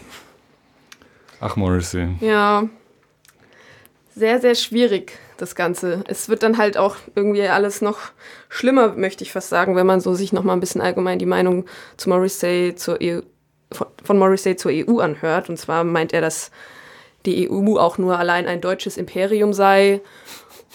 Ach, 1.39 1.55
Morrissey. 1.55 2.09
Ja, 2.19 2.67
sehr, 4.15 4.41
sehr 4.41 4.55
schwierig, 4.55 5.17
das 5.37 5.55
Ganze. 5.55 6.03
Es 6.07 6.29
wird 6.29 6.43
dann 6.43 6.57
halt 6.57 6.77
auch 6.77 6.95
irgendwie 7.15 7.43
alles 7.47 7.81
noch 7.81 7.99
schlimmer, 8.49 8.93
möchte 8.95 9.23
ich 9.23 9.31
fast 9.31 9.49
sagen, 9.49 9.75
wenn 9.75 9.85
man 9.85 9.99
so 9.99 10.13
sich 10.13 10.33
noch 10.33 10.43
mal 10.43 10.53
ein 10.53 10.59
bisschen 10.59 10.81
allgemein 10.81 11.19
die 11.19 11.25
Meinung 11.25 11.65
zu 11.97 12.09
Morrissey 12.09 12.73
zur 12.75 12.99
EU, 13.01 13.21
von, 13.71 14.17
Morrissey 14.17 14.55
zur 14.55 14.71
EU 14.73 14.99
anhört. 14.99 15.49
Und 15.49 15.57
zwar 15.57 15.83
meint 15.83 16.13
er, 16.13 16.21
dass 16.21 16.51
die 17.25 17.49
EU 17.49 17.77
auch 17.77 17.97
nur 17.97 18.17
allein 18.17 18.47
ein 18.47 18.61
deutsches 18.61 18.97
Imperium 18.97 19.53
sei. 19.53 20.01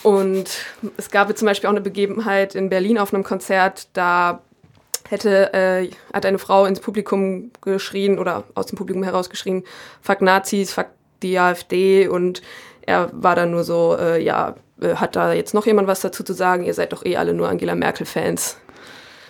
Und 0.02 0.64
es 0.96 1.10
gab 1.10 1.36
zum 1.36 1.46
Beispiel 1.46 1.68
auch 1.68 1.72
eine 1.72 1.80
Begebenheit 1.80 2.54
in 2.54 2.70
Berlin 2.70 2.98
auf 2.98 3.12
einem 3.12 3.22
Konzert, 3.22 3.88
da 3.92 4.42
hätte, 5.08 5.52
äh, 5.52 5.90
hat 6.12 6.24
eine 6.24 6.38
Frau 6.38 6.64
ins 6.64 6.80
Publikum 6.80 7.50
geschrien 7.60 8.18
oder 8.18 8.44
aus 8.54 8.66
dem 8.66 8.78
Publikum 8.78 9.02
herausgeschrien, 9.02 9.64
fuck 10.00 10.22
Nazis, 10.22 10.72
fuck 10.72 10.86
die 11.22 11.38
AfD 11.38 12.08
und 12.08 12.40
er 12.90 13.10
war 13.12 13.36
dann 13.36 13.52
nur 13.52 13.62
so, 13.64 13.96
äh, 13.98 14.22
ja, 14.22 14.56
äh, 14.80 14.96
hat 14.96 15.14
da 15.14 15.32
jetzt 15.32 15.54
noch 15.54 15.66
jemand 15.66 15.86
was 15.86 16.00
dazu 16.00 16.24
zu 16.24 16.32
sagen? 16.32 16.64
Ihr 16.64 16.74
seid 16.74 16.92
doch 16.92 17.04
eh 17.04 17.16
alle 17.16 17.34
nur 17.34 17.48
Angela 17.48 17.74
Merkel-Fans. 17.74 18.58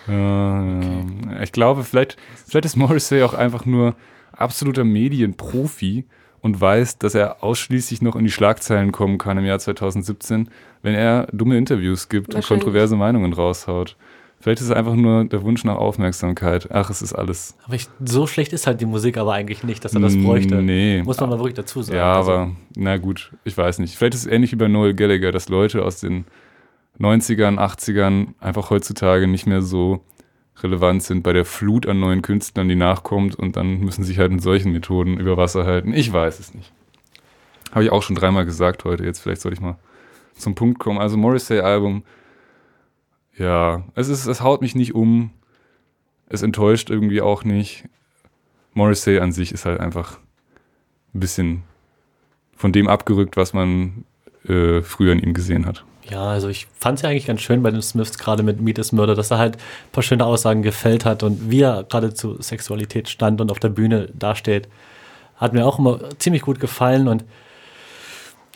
Ja, 0.08 0.64
ja. 0.64 1.42
Ich 1.42 1.52
glaube, 1.52 1.84
vielleicht, 1.84 2.16
vielleicht 2.46 2.64
ist 2.64 2.76
Morrissey 2.76 3.22
auch 3.22 3.34
einfach 3.34 3.66
nur 3.66 3.94
absoluter 4.32 4.84
Medienprofi 4.84 6.06
und 6.40 6.58
weiß, 6.58 6.98
dass 6.98 7.14
er 7.14 7.44
ausschließlich 7.44 8.00
noch 8.00 8.16
in 8.16 8.24
die 8.24 8.30
Schlagzeilen 8.30 8.92
kommen 8.92 9.18
kann 9.18 9.36
im 9.36 9.44
Jahr 9.44 9.58
2017, 9.58 10.48
wenn 10.82 10.94
er 10.94 11.28
dumme 11.32 11.58
Interviews 11.58 12.08
gibt 12.08 12.34
und 12.34 12.46
kontroverse 12.46 12.96
Meinungen 12.96 13.34
raushaut. 13.34 13.96
Vielleicht 14.40 14.60
ist 14.62 14.68
es 14.68 14.72
einfach 14.72 14.94
nur 14.94 15.26
der 15.26 15.42
Wunsch 15.42 15.64
nach 15.64 15.76
Aufmerksamkeit. 15.76 16.68
Ach, 16.72 16.88
es 16.88 17.02
ist 17.02 17.12
alles. 17.12 17.56
Aber 17.66 17.74
ich, 17.74 17.88
so 18.02 18.26
schlecht 18.26 18.54
ist 18.54 18.66
halt 18.66 18.80
die 18.80 18.86
Musik 18.86 19.18
aber 19.18 19.34
eigentlich 19.34 19.64
nicht, 19.64 19.84
dass 19.84 19.92
er 19.94 20.00
das 20.00 20.16
bräuchte. 20.16 20.62
Nee. 20.62 21.02
Muss 21.02 21.20
man 21.20 21.28
mal 21.28 21.38
wirklich 21.38 21.54
dazu 21.54 21.82
sagen. 21.82 21.98
Ja, 21.98 22.16
Also, 22.16 22.32
aber 22.32 22.52
na 22.74 22.96
gut, 22.96 23.32
ich 23.44 23.56
weiß 23.56 23.80
nicht. 23.80 23.96
Vielleicht 23.96 24.14
ist 24.14 24.22
es 24.26 24.32
ähnlich 24.32 24.52
wie 24.52 24.56
bei 24.56 24.68
Noel 24.68 24.94
Gallagher, 24.94 25.30
dass 25.30 25.50
Leute 25.50 25.84
aus 25.84 26.00
den 26.00 26.24
90ern, 26.98 27.58
80ern 27.58 28.28
einfach 28.40 28.70
heutzutage 28.70 29.26
nicht 29.26 29.46
mehr 29.46 29.60
so 29.60 30.00
relevant 30.62 31.02
sind 31.02 31.22
bei 31.22 31.32
der 31.34 31.44
Flut 31.44 31.86
an 31.86 32.00
neuen 32.00 32.22
Künstlern, 32.22 32.68
die 32.68 32.76
nachkommt 32.76 33.34
und 33.34 33.56
dann 33.56 33.80
müssen 33.80 34.04
sich 34.04 34.18
halt 34.18 34.32
mit 34.32 34.42
solchen 34.42 34.72
Methoden 34.72 35.18
über 35.18 35.36
Wasser 35.36 35.66
halten. 35.66 35.92
Ich 35.92 36.12
weiß 36.12 36.40
es 36.40 36.54
nicht. 36.54 36.72
Habe 37.72 37.84
ich 37.84 37.92
auch 37.92 38.02
schon 38.02 38.16
dreimal 38.16 38.44
gesagt 38.46 38.84
heute. 38.84 39.04
Jetzt 39.04 39.20
vielleicht 39.20 39.42
soll 39.42 39.52
ich 39.52 39.60
mal 39.60 39.76
zum 40.34 40.54
Punkt 40.54 40.78
kommen. 40.78 40.98
Also 40.98 41.16
Morrissey-Album, 41.16 42.02
ja, 43.40 43.84
es 43.94 44.08
ist, 44.08 44.26
es 44.26 44.42
haut 44.42 44.60
mich 44.60 44.74
nicht 44.74 44.94
um. 44.94 45.30
Es 46.28 46.42
enttäuscht 46.42 46.90
irgendwie 46.90 47.22
auch 47.22 47.42
nicht. 47.42 47.84
Morrissey 48.74 49.18
an 49.18 49.32
sich 49.32 49.50
ist 49.50 49.64
halt 49.64 49.80
einfach 49.80 50.18
ein 51.14 51.20
bisschen 51.20 51.62
von 52.54 52.70
dem 52.70 52.86
abgerückt, 52.86 53.38
was 53.38 53.54
man 53.54 54.04
äh, 54.46 54.82
früher 54.82 55.12
in 55.12 55.20
ihm 55.20 55.32
gesehen 55.32 55.64
hat. 55.64 55.84
Ja, 56.08 56.24
also 56.24 56.48
ich 56.48 56.66
fand 56.78 56.98
es 56.98 57.02
ja 57.02 57.08
eigentlich 57.08 57.26
ganz 57.26 57.40
schön 57.40 57.62
bei 57.62 57.70
den 57.70 57.80
Smiths, 57.80 58.18
gerade 58.18 58.42
mit 58.42 58.60
Meet 58.60 58.78
is 58.78 58.92
Murder, 58.92 59.14
dass 59.14 59.30
er 59.30 59.38
halt 59.38 59.56
ein 59.56 59.92
paar 59.92 60.02
schöne 60.02 60.26
Aussagen 60.26 60.62
gefällt 60.62 61.06
hat 61.06 61.22
und 61.22 61.50
wie 61.50 61.62
er 61.62 61.84
gerade 61.84 62.12
zu 62.12 62.40
Sexualität 62.42 63.08
stand 63.08 63.40
und 63.40 63.50
auf 63.50 63.58
der 63.58 63.70
Bühne 63.70 64.10
dasteht. 64.12 64.68
Hat 65.36 65.54
mir 65.54 65.64
auch 65.64 65.78
immer 65.78 65.98
ziemlich 66.18 66.42
gut 66.42 66.60
gefallen 66.60 67.08
und 67.08 67.24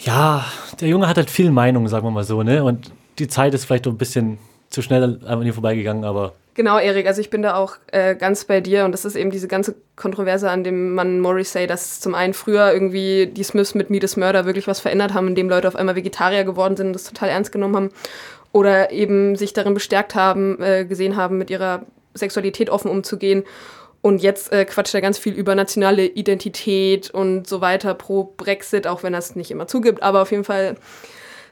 ja, 0.01 0.45
der 0.81 0.89
Junge 0.89 1.09
hat 1.09 1.17
halt 1.17 1.31
viel 1.31 1.51
Meinung, 1.51 1.89
sagen 1.89 2.07
wir 2.07 2.11
mal 2.11 2.25
so, 2.25 2.43
ne? 2.43 2.63
Und 2.63 2.93
die 3.19 3.29
Zeit 3.29 3.55
ist 3.55 3.65
vielleicht 3.65 3.85
so 3.85 3.91
ein 3.91 3.97
bisschen 3.97 4.39
zu 4.71 4.83
schnell 4.83 5.21
an 5.25 5.43
ihm 5.43 5.53
vorbeigegangen, 5.53 6.05
aber 6.05 6.33
Genau, 6.57 6.79
Erik, 6.79 7.09
also 7.09 7.21
ich 7.21 7.31
bin 7.31 7.43
da 7.43 7.57
auch 7.57 7.77
äh, 7.91 8.15
ganz 8.15 8.45
bei 8.45 8.61
dir 8.61 8.85
und 8.85 8.93
das 8.93 9.05
ist 9.05 9.17
eben 9.17 9.31
diese 9.31 9.49
ganze 9.49 9.75
Kontroverse 9.97 10.49
an 10.49 10.63
dem 10.63 10.95
Mann 10.95 11.19
Morrissey, 11.19 11.67
dass 11.67 11.99
zum 11.99 12.15
einen 12.15 12.33
früher 12.33 12.73
irgendwie 12.73 13.27
die 13.27 13.43
Smiths 13.43 13.75
mit 13.75 13.91
Meet 13.91 14.05
is 14.05 14.17
Murder 14.17 14.45
wirklich 14.45 14.69
was 14.69 14.79
verändert 14.79 15.15
haben, 15.15 15.27
indem 15.27 15.49
Leute 15.49 15.67
auf 15.67 15.75
einmal 15.75 15.97
Vegetarier 15.97 16.45
geworden 16.45 16.77
sind 16.77 16.89
und 16.89 16.93
das 16.93 17.03
total 17.03 17.31
ernst 17.31 17.51
genommen 17.51 17.75
haben 17.75 17.91
oder 18.53 18.93
eben 18.93 19.35
sich 19.35 19.53
darin 19.53 19.75
bestärkt 19.75 20.15
haben, 20.15 20.63
äh, 20.63 20.85
gesehen 20.85 21.17
haben, 21.17 21.39
mit 21.39 21.51
ihrer 21.51 21.83
Sexualität 22.15 22.71
offen 22.71 22.89
umzugehen. 22.89 23.43
Und 24.01 24.23
jetzt 24.23 24.53
äh, 24.53 24.65
quatscht 24.65 24.95
er 24.95 25.01
ganz 25.01 25.19
viel 25.19 25.33
über 25.33 25.57
nationale 25.57 26.07
Identität 26.07 27.11
und 27.11 27.49
so 27.49 27.61
weiter 27.63 27.95
pro 27.95 28.33
Brexit, 28.37 28.87
auch 28.87 29.03
wenn 29.03 29.13
er 29.13 29.19
es 29.19 29.35
nicht 29.35 29.51
immer 29.51 29.67
zugibt, 29.67 30.05
aber 30.05 30.23
auf 30.23 30.31
jeden 30.31 30.45
Fall 30.45 30.77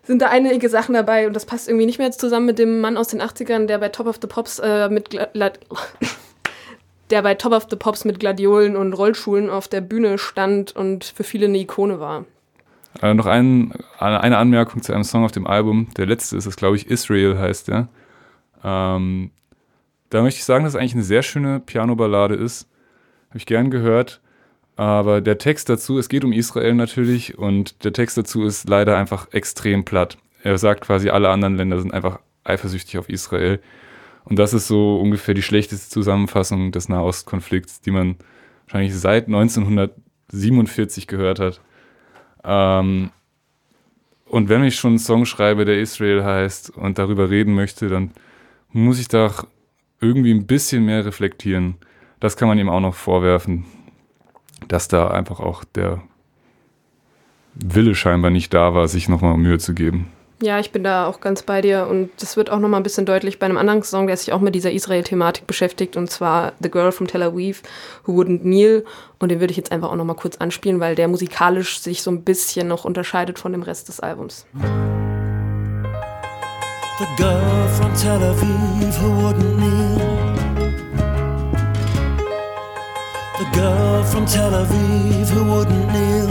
sind 0.02 0.20
da 0.20 0.28
einige 0.28 0.68
Sachen 0.68 0.94
dabei 0.94 1.26
und 1.26 1.34
das 1.34 1.46
passt 1.46 1.68
irgendwie 1.68 1.86
nicht 1.86 1.98
mehr 1.98 2.10
zusammen 2.10 2.46
mit 2.46 2.58
dem 2.58 2.80
Mann 2.80 2.96
aus 2.96 3.08
den 3.08 3.22
80ern, 3.22 3.66
der 3.66 3.78
bei 3.78 3.88
Top 3.88 4.06
of 4.06 4.18
the 4.20 4.26
Pops 4.26 4.58
äh, 4.58 4.88
mit 4.88 5.10
Gla 5.10 5.28
der 7.10 7.22
bei 7.22 7.34
Top 7.34 7.52
of 7.52 7.66
the 7.70 7.76
Pops 7.76 8.04
mit 8.04 8.18
Gladiolen 8.18 8.74
und 8.74 8.94
Rollschuhen 8.94 9.50
auf 9.50 9.68
der 9.68 9.82
Bühne 9.82 10.18
stand 10.18 10.74
und 10.74 11.04
für 11.04 11.24
viele 11.24 11.46
eine 11.46 11.58
Ikone 11.58 12.00
war. 12.00 12.24
Äh, 13.00 13.14
noch 13.14 13.26
ein, 13.26 13.72
eine 13.98 14.38
Anmerkung 14.38 14.82
zu 14.82 14.92
einem 14.92 15.04
Song 15.04 15.24
auf 15.24 15.32
dem 15.32 15.46
Album. 15.46 15.88
Der 15.96 16.06
letzte 16.06 16.36
ist 16.36 16.46
es, 16.46 16.56
glaube 16.56 16.76
ich, 16.76 16.88
Israel 16.88 17.38
heißt 17.38 17.68
der. 17.68 17.88
Ähm, 18.64 19.30
da 20.08 20.22
möchte 20.22 20.38
ich 20.38 20.44
sagen, 20.44 20.64
dass 20.64 20.74
es 20.74 20.80
eigentlich 20.80 20.94
eine 20.94 21.02
sehr 21.02 21.22
schöne 21.22 21.60
Piano-Ballade 21.60 22.34
ist. 22.34 22.66
Habe 23.28 23.38
ich 23.38 23.46
gern 23.46 23.70
gehört. 23.70 24.21
Aber 24.76 25.20
der 25.20 25.38
Text 25.38 25.68
dazu, 25.68 25.98
es 25.98 26.08
geht 26.08 26.24
um 26.24 26.32
Israel 26.32 26.74
natürlich 26.74 27.38
und 27.38 27.84
der 27.84 27.92
Text 27.92 28.16
dazu 28.16 28.44
ist 28.44 28.68
leider 28.68 28.96
einfach 28.96 29.32
extrem 29.32 29.84
platt. 29.84 30.18
Er 30.42 30.58
sagt 30.58 30.82
quasi, 30.82 31.10
alle 31.10 31.28
anderen 31.28 31.56
Länder 31.56 31.78
sind 31.80 31.92
einfach 31.92 32.20
eifersüchtig 32.44 32.98
auf 32.98 33.08
Israel. 33.08 33.60
Und 34.24 34.38
das 34.38 34.54
ist 34.54 34.68
so 34.68 34.96
ungefähr 34.96 35.34
die 35.34 35.42
schlechteste 35.42 35.88
Zusammenfassung 35.88 36.72
des 36.72 36.88
Nahostkonflikts, 36.88 37.80
die 37.80 37.90
man 37.90 38.16
wahrscheinlich 38.66 38.96
seit 38.96 39.26
1947 39.26 41.06
gehört 41.06 41.38
hat. 41.38 41.60
Ähm, 42.44 43.10
und 44.26 44.48
wenn 44.48 44.64
ich 44.64 44.76
schon 44.76 44.92
einen 44.92 44.98
Song 44.98 45.26
schreibe, 45.26 45.64
der 45.64 45.80
Israel 45.80 46.24
heißt 46.24 46.70
und 46.70 46.98
darüber 46.98 47.30
reden 47.30 47.54
möchte, 47.54 47.88
dann 47.88 48.12
muss 48.70 48.98
ich 48.98 49.08
da 49.08 49.30
irgendwie 50.00 50.32
ein 50.32 50.46
bisschen 50.46 50.86
mehr 50.86 51.04
reflektieren. 51.04 51.76
Das 52.18 52.36
kann 52.36 52.48
man 52.48 52.58
ihm 52.58 52.68
auch 52.68 52.80
noch 52.80 52.94
vorwerfen, 52.94 53.66
dass 54.72 54.88
da 54.88 55.08
einfach 55.08 55.38
auch 55.38 55.64
der 55.64 56.00
Wille 57.54 57.94
scheinbar 57.94 58.30
nicht 58.30 58.54
da 58.54 58.72
war, 58.74 58.88
sich 58.88 59.06
nochmal 59.06 59.36
Mühe 59.36 59.58
zu 59.58 59.74
geben. 59.74 60.10
Ja, 60.40 60.58
ich 60.58 60.72
bin 60.72 60.82
da 60.82 61.06
auch 61.06 61.20
ganz 61.20 61.42
bei 61.42 61.60
dir 61.60 61.86
und 61.88 62.10
das 62.18 62.36
wird 62.38 62.50
auch 62.50 62.58
nochmal 62.58 62.80
ein 62.80 62.82
bisschen 62.82 63.04
deutlich 63.06 63.38
bei 63.38 63.46
einem 63.46 63.58
anderen 63.58 63.82
Song, 63.82 64.06
der 64.06 64.16
sich 64.16 64.32
auch 64.32 64.40
mit 64.40 64.54
dieser 64.54 64.72
Israel-Thematik 64.72 65.46
beschäftigt 65.46 65.96
und 65.96 66.10
zwar 66.10 66.54
The 66.60 66.70
Girl 66.70 66.90
from 66.90 67.06
Tel 67.06 67.22
Aviv 67.22 67.62
Who 68.06 68.14
Wouldn't 68.14 68.40
Kneel 68.40 68.84
und 69.20 69.28
den 69.28 69.40
würde 69.40 69.52
ich 69.52 69.58
jetzt 69.58 69.70
einfach 69.70 69.90
auch 69.90 69.96
nochmal 69.96 70.16
kurz 70.16 70.38
anspielen, 70.38 70.80
weil 70.80 70.94
der 70.94 71.06
musikalisch 71.06 71.78
sich 71.78 72.02
so 72.02 72.10
ein 72.10 72.24
bisschen 72.24 72.66
noch 72.66 72.84
unterscheidet 72.84 73.38
von 73.38 73.52
dem 73.52 73.62
Rest 73.62 73.88
des 73.88 74.00
Albums. 74.00 74.46
The 76.98 77.06
girl 77.16 77.68
from 77.68 77.94
Tel 77.94 78.22
Aviv 78.22 79.02
who 79.02 79.22
wouldn't 79.22 79.56
kneel. 79.58 80.31
The 83.42 83.50
girl 83.56 84.04
from 84.04 84.24
Tel 84.24 84.52
Aviv 84.52 85.28
who 85.30 85.42
wouldn't 85.52 85.92
kneel. 85.92 86.28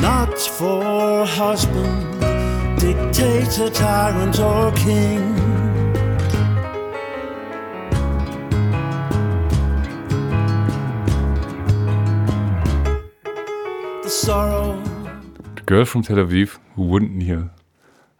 Not 0.00 0.38
for 0.38 1.26
husband, 1.26 2.20
dictator, 2.78 3.68
tyrant, 3.68 4.38
or 4.38 4.70
king. 4.76 5.34
The 14.04 14.08
sorrow 14.08 14.80
The 15.56 15.62
Girl 15.66 15.84
from 15.84 16.02
Tel 16.02 16.18
Aviv 16.18 16.60
Who 16.76 16.84
Wouldn't 16.84 17.16
Kneel. 17.16 17.50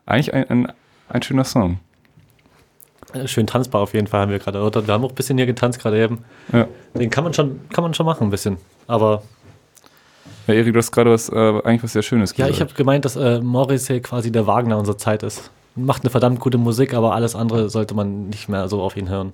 Eigentlich 0.04 0.34
ein, 0.34 0.50
ein, 0.50 0.72
ein 1.10 1.22
schöner 1.22 1.44
Song. 1.44 1.78
Äh, 3.14 3.26
schön 3.26 3.46
tanzbar 3.46 3.80
auf 3.82 3.94
jeden 3.94 4.06
Fall 4.06 4.20
haben 4.20 4.30
wir 4.30 4.38
gerade. 4.38 4.60
Oder 4.62 4.86
Wir 4.86 4.94
haben 4.94 5.04
auch 5.04 5.10
ein 5.10 5.14
bisschen 5.14 5.38
hier 5.38 5.46
getanzt 5.46 5.80
gerade 5.80 6.02
eben. 6.02 6.24
Ja. 6.52 6.66
Den 6.94 7.10
kann 7.10 7.24
man 7.24 7.34
schon, 7.34 7.60
kann 7.70 7.82
man 7.82 7.94
schon 7.94 8.06
machen 8.06 8.24
ein 8.24 8.30
bisschen. 8.30 8.58
Aber 8.86 9.22
Ja, 10.46 10.54
Erik, 10.54 10.72
du 10.72 10.78
hast 10.78 10.92
gerade 10.92 11.10
was, 11.10 11.28
äh, 11.28 11.34
eigentlich 11.36 11.82
was 11.82 11.92
sehr 11.92 12.02
Schönes 12.02 12.36
ja, 12.36 12.48
ich 12.48 12.60
habe 12.60 12.72
gemeint, 12.74 13.04
dass 13.04 13.16
äh, 13.16 13.40
Morrissey 13.40 14.00
quasi 14.00 14.32
der 14.32 14.46
Wagner 14.46 14.78
unserer 14.78 14.98
Zeit 14.98 15.22
ist. 15.22 15.50
Macht 15.74 16.02
eine 16.02 16.10
verdammt 16.10 16.40
gute 16.40 16.58
Musik, 16.58 16.94
aber 16.94 17.14
alles 17.14 17.36
andere 17.36 17.68
sollte 17.70 17.94
man 17.94 18.28
nicht 18.28 18.48
mehr 18.48 18.68
so 18.68 18.82
auf 18.82 18.96
ihn 18.96 19.08
hören. 19.08 19.32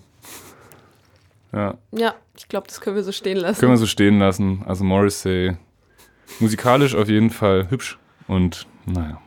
ja. 1.53 1.75
Ja, 1.93 2.15
ich 2.37 2.49
glaube, 2.49 2.67
das 2.67 2.81
können 2.81 2.97
wir 2.97 3.05
so 3.05 3.13
stehen 3.13 3.39
lassen. 3.39 3.61
Können 3.61 3.73
wir 3.73 3.79
so 3.79 3.87
stehen 3.87 4.19
lassen. 4.19 4.63
Also 4.67 4.85
Morrissey, 4.85 5.57
musikalisch 6.41 6.95
auf 6.95 7.09
jeden 7.09 7.31
Fall 7.31 7.71
hübsch 7.71 7.99
und 8.27 8.67
naja. 8.87 9.21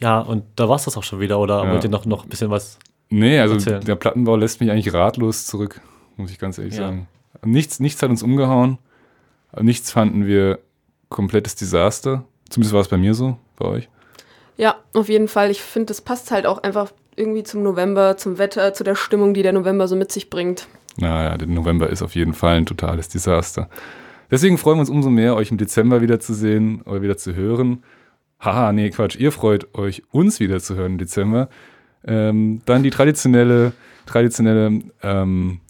Ja, 0.00 0.20
und 0.20 0.44
da 0.56 0.68
war 0.68 0.76
es 0.76 0.84
das 0.84 0.96
auch 0.96 1.02
schon 1.02 1.20
wieder, 1.20 1.38
oder 1.38 1.64
Ja. 1.64 1.72
wollt 1.72 1.84
ihr 1.84 1.90
noch, 1.90 2.04
noch 2.06 2.24
ein 2.24 2.28
bisschen 2.28 2.50
was? 2.50 2.78
Nee, 3.10 3.38
also 3.40 3.54
Erzähl. 3.54 3.80
der 3.80 3.96
Plattenbau 3.96 4.36
lässt 4.36 4.60
mich 4.60 4.70
eigentlich 4.70 4.92
ratlos 4.92 5.46
zurück, 5.46 5.80
muss 6.16 6.30
ich 6.30 6.38
ganz 6.38 6.58
ehrlich 6.58 6.74
Ja. 6.74 6.88
sagen. 6.88 7.08
Nichts, 7.44 7.80
nichts 7.80 8.02
hat 8.02 8.10
uns 8.10 8.22
umgehauen. 8.22 8.78
Nichts 9.60 9.90
fanden 9.90 10.26
wir 10.26 10.58
komplettes 11.08 11.54
Desaster. 11.56 12.24
Zumindest 12.50 12.74
war 12.74 12.80
es 12.82 12.88
bei 12.88 12.96
mir 12.98 13.14
so, 13.14 13.38
bei 13.56 13.64
euch. 13.66 13.88
Ja, 14.56 14.76
auf 14.94 15.08
jeden 15.08 15.28
Fall. 15.28 15.50
Ich 15.50 15.62
finde, 15.62 15.86
das 15.86 16.00
passt 16.00 16.30
halt 16.30 16.46
auch 16.46 16.62
einfach 16.62 16.92
irgendwie 17.16 17.42
zum 17.44 17.62
November, 17.62 18.16
zum 18.16 18.38
Wetter, 18.38 18.74
zu 18.74 18.84
der 18.84 18.94
Stimmung, 18.94 19.34
die 19.34 19.42
der 19.42 19.52
November 19.52 19.88
so 19.88 19.96
mit 19.96 20.12
sich 20.12 20.30
bringt. 20.30 20.66
Naja, 20.96 21.36
der 21.38 21.48
November 21.48 21.88
ist 21.88 22.02
auf 22.02 22.14
jeden 22.14 22.34
Fall 22.34 22.56
ein 22.56 22.66
totales 22.66 23.08
Desaster. 23.08 23.68
Deswegen 24.30 24.58
freuen 24.58 24.76
wir 24.76 24.80
uns 24.80 24.90
umso 24.90 25.10
mehr, 25.10 25.34
euch 25.36 25.50
im 25.50 25.56
Dezember 25.58 26.00
wieder 26.02 26.20
zu 26.20 26.34
sehen 26.34 26.82
oder 26.82 27.00
wieder 27.02 27.16
zu 27.16 27.34
hören. 27.34 27.82
Haha, 28.40 28.72
nee, 28.72 28.90
Quatsch. 28.90 29.16
Ihr 29.16 29.32
freut 29.32 29.74
euch, 29.74 30.02
uns 30.12 30.38
wieder 30.40 30.60
zu 30.60 30.76
hören 30.76 30.92
im 30.92 30.98
Dezember. 30.98 31.48
Ähm, 32.04 32.62
dann 32.66 32.82
die 32.84 32.90
traditionelle, 32.90 33.72
traditionelle, 34.06 34.80
ähm, 35.02 35.60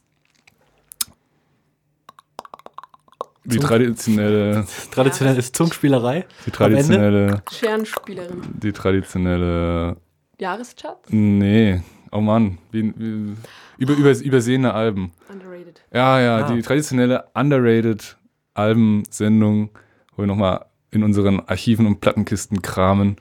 die 3.44 3.58
traditionelle, 3.58 4.66
Traditionell 4.90 5.38
ist 5.38 5.56
Zungenspielerei. 5.56 6.26
die 6.44 6.50
traditionelle, 6.50 7.42
Scherenspielerin. 7.50 8.42
die 8.62 8.72
traditionelle, 8.72 9.96
Jahreschart? 10.38 11.10
nee, 11.10 11.80
oh 12.12 12.20
Mann, 12.20 12.58
wie, 12.70 12.92
wie, 12.96 13.34
über, 13.78 13.94
über, 13.94 14.10
übersehene 14.18 14.74
Alben. 14.74 15.12
Underrated. 15.32 15.80
Ja, 15.92 16.20
ja, 16.20 16.36
Ah. 16.44 16.52
die 16.52 16.60
traditionelle 16.62 17.24
underrated 17.34 18.18
Albensendung, 18.54 19.70
wo 20.14 20.22
wir 20.22 20.26
nochmal 20.26 20.66
in 20.90 21.02
unseren 21.02 21.40
Archiven 21.48 21.86
und 21.86 22.00
Plattenkisten 22.00 22.62
kramen. 22.62 23.16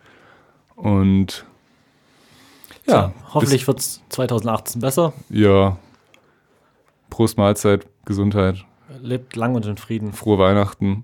Und 0.76 1.46
ja, 2.86 2.94
Ja, 2.96 3.14
hoffentlich 3.34 3.66
wird 3.68 3.80
es 3.80 4.02
2018 4.10 4.82
besser. 4.82 5.14
ja, 5.30 5.78
Prost 7.10 7.38
Mahlzeit, 7.38 7.88
Gesundheit, 8.06 8.66
Lebt 9.02 9.36
lang 9.36 9.56
und 9.56 9.66
in 9.66 9.76
Frieden. 9.78 10.14
frohe 10.14 10.38
Weihnachten. 10.40 11.04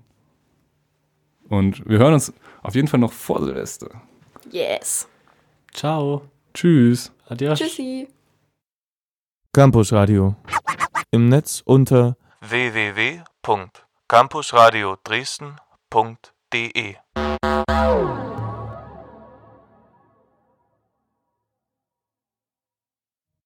Und 1.48 1.86
wir 1.88 1.98
hören 1.98 2.14
uns 2.14 2.32
auf 2.62 2.74
jeden 2.74 2.88
Fall 2.88 3.00
noch 3.00 3.12
vor 3.12 3.44
Silvester. 3.44 3.90
Yes. 4.50 5.06
Ciao. 5.72 6.22
Tschüss. 6.54 7.12
Adios. 7.28 7.58
Tschüssi. 7.58 8.08
Campus 9.52 9.92
Radio. 9.92 10.36
Im 11.10 11.28
Netz 11.28 11.62
unter 11.64 12.16
www.campusradio 12.40 14.96
Dresden.de 15.04 16.33
de. 16.54 17.33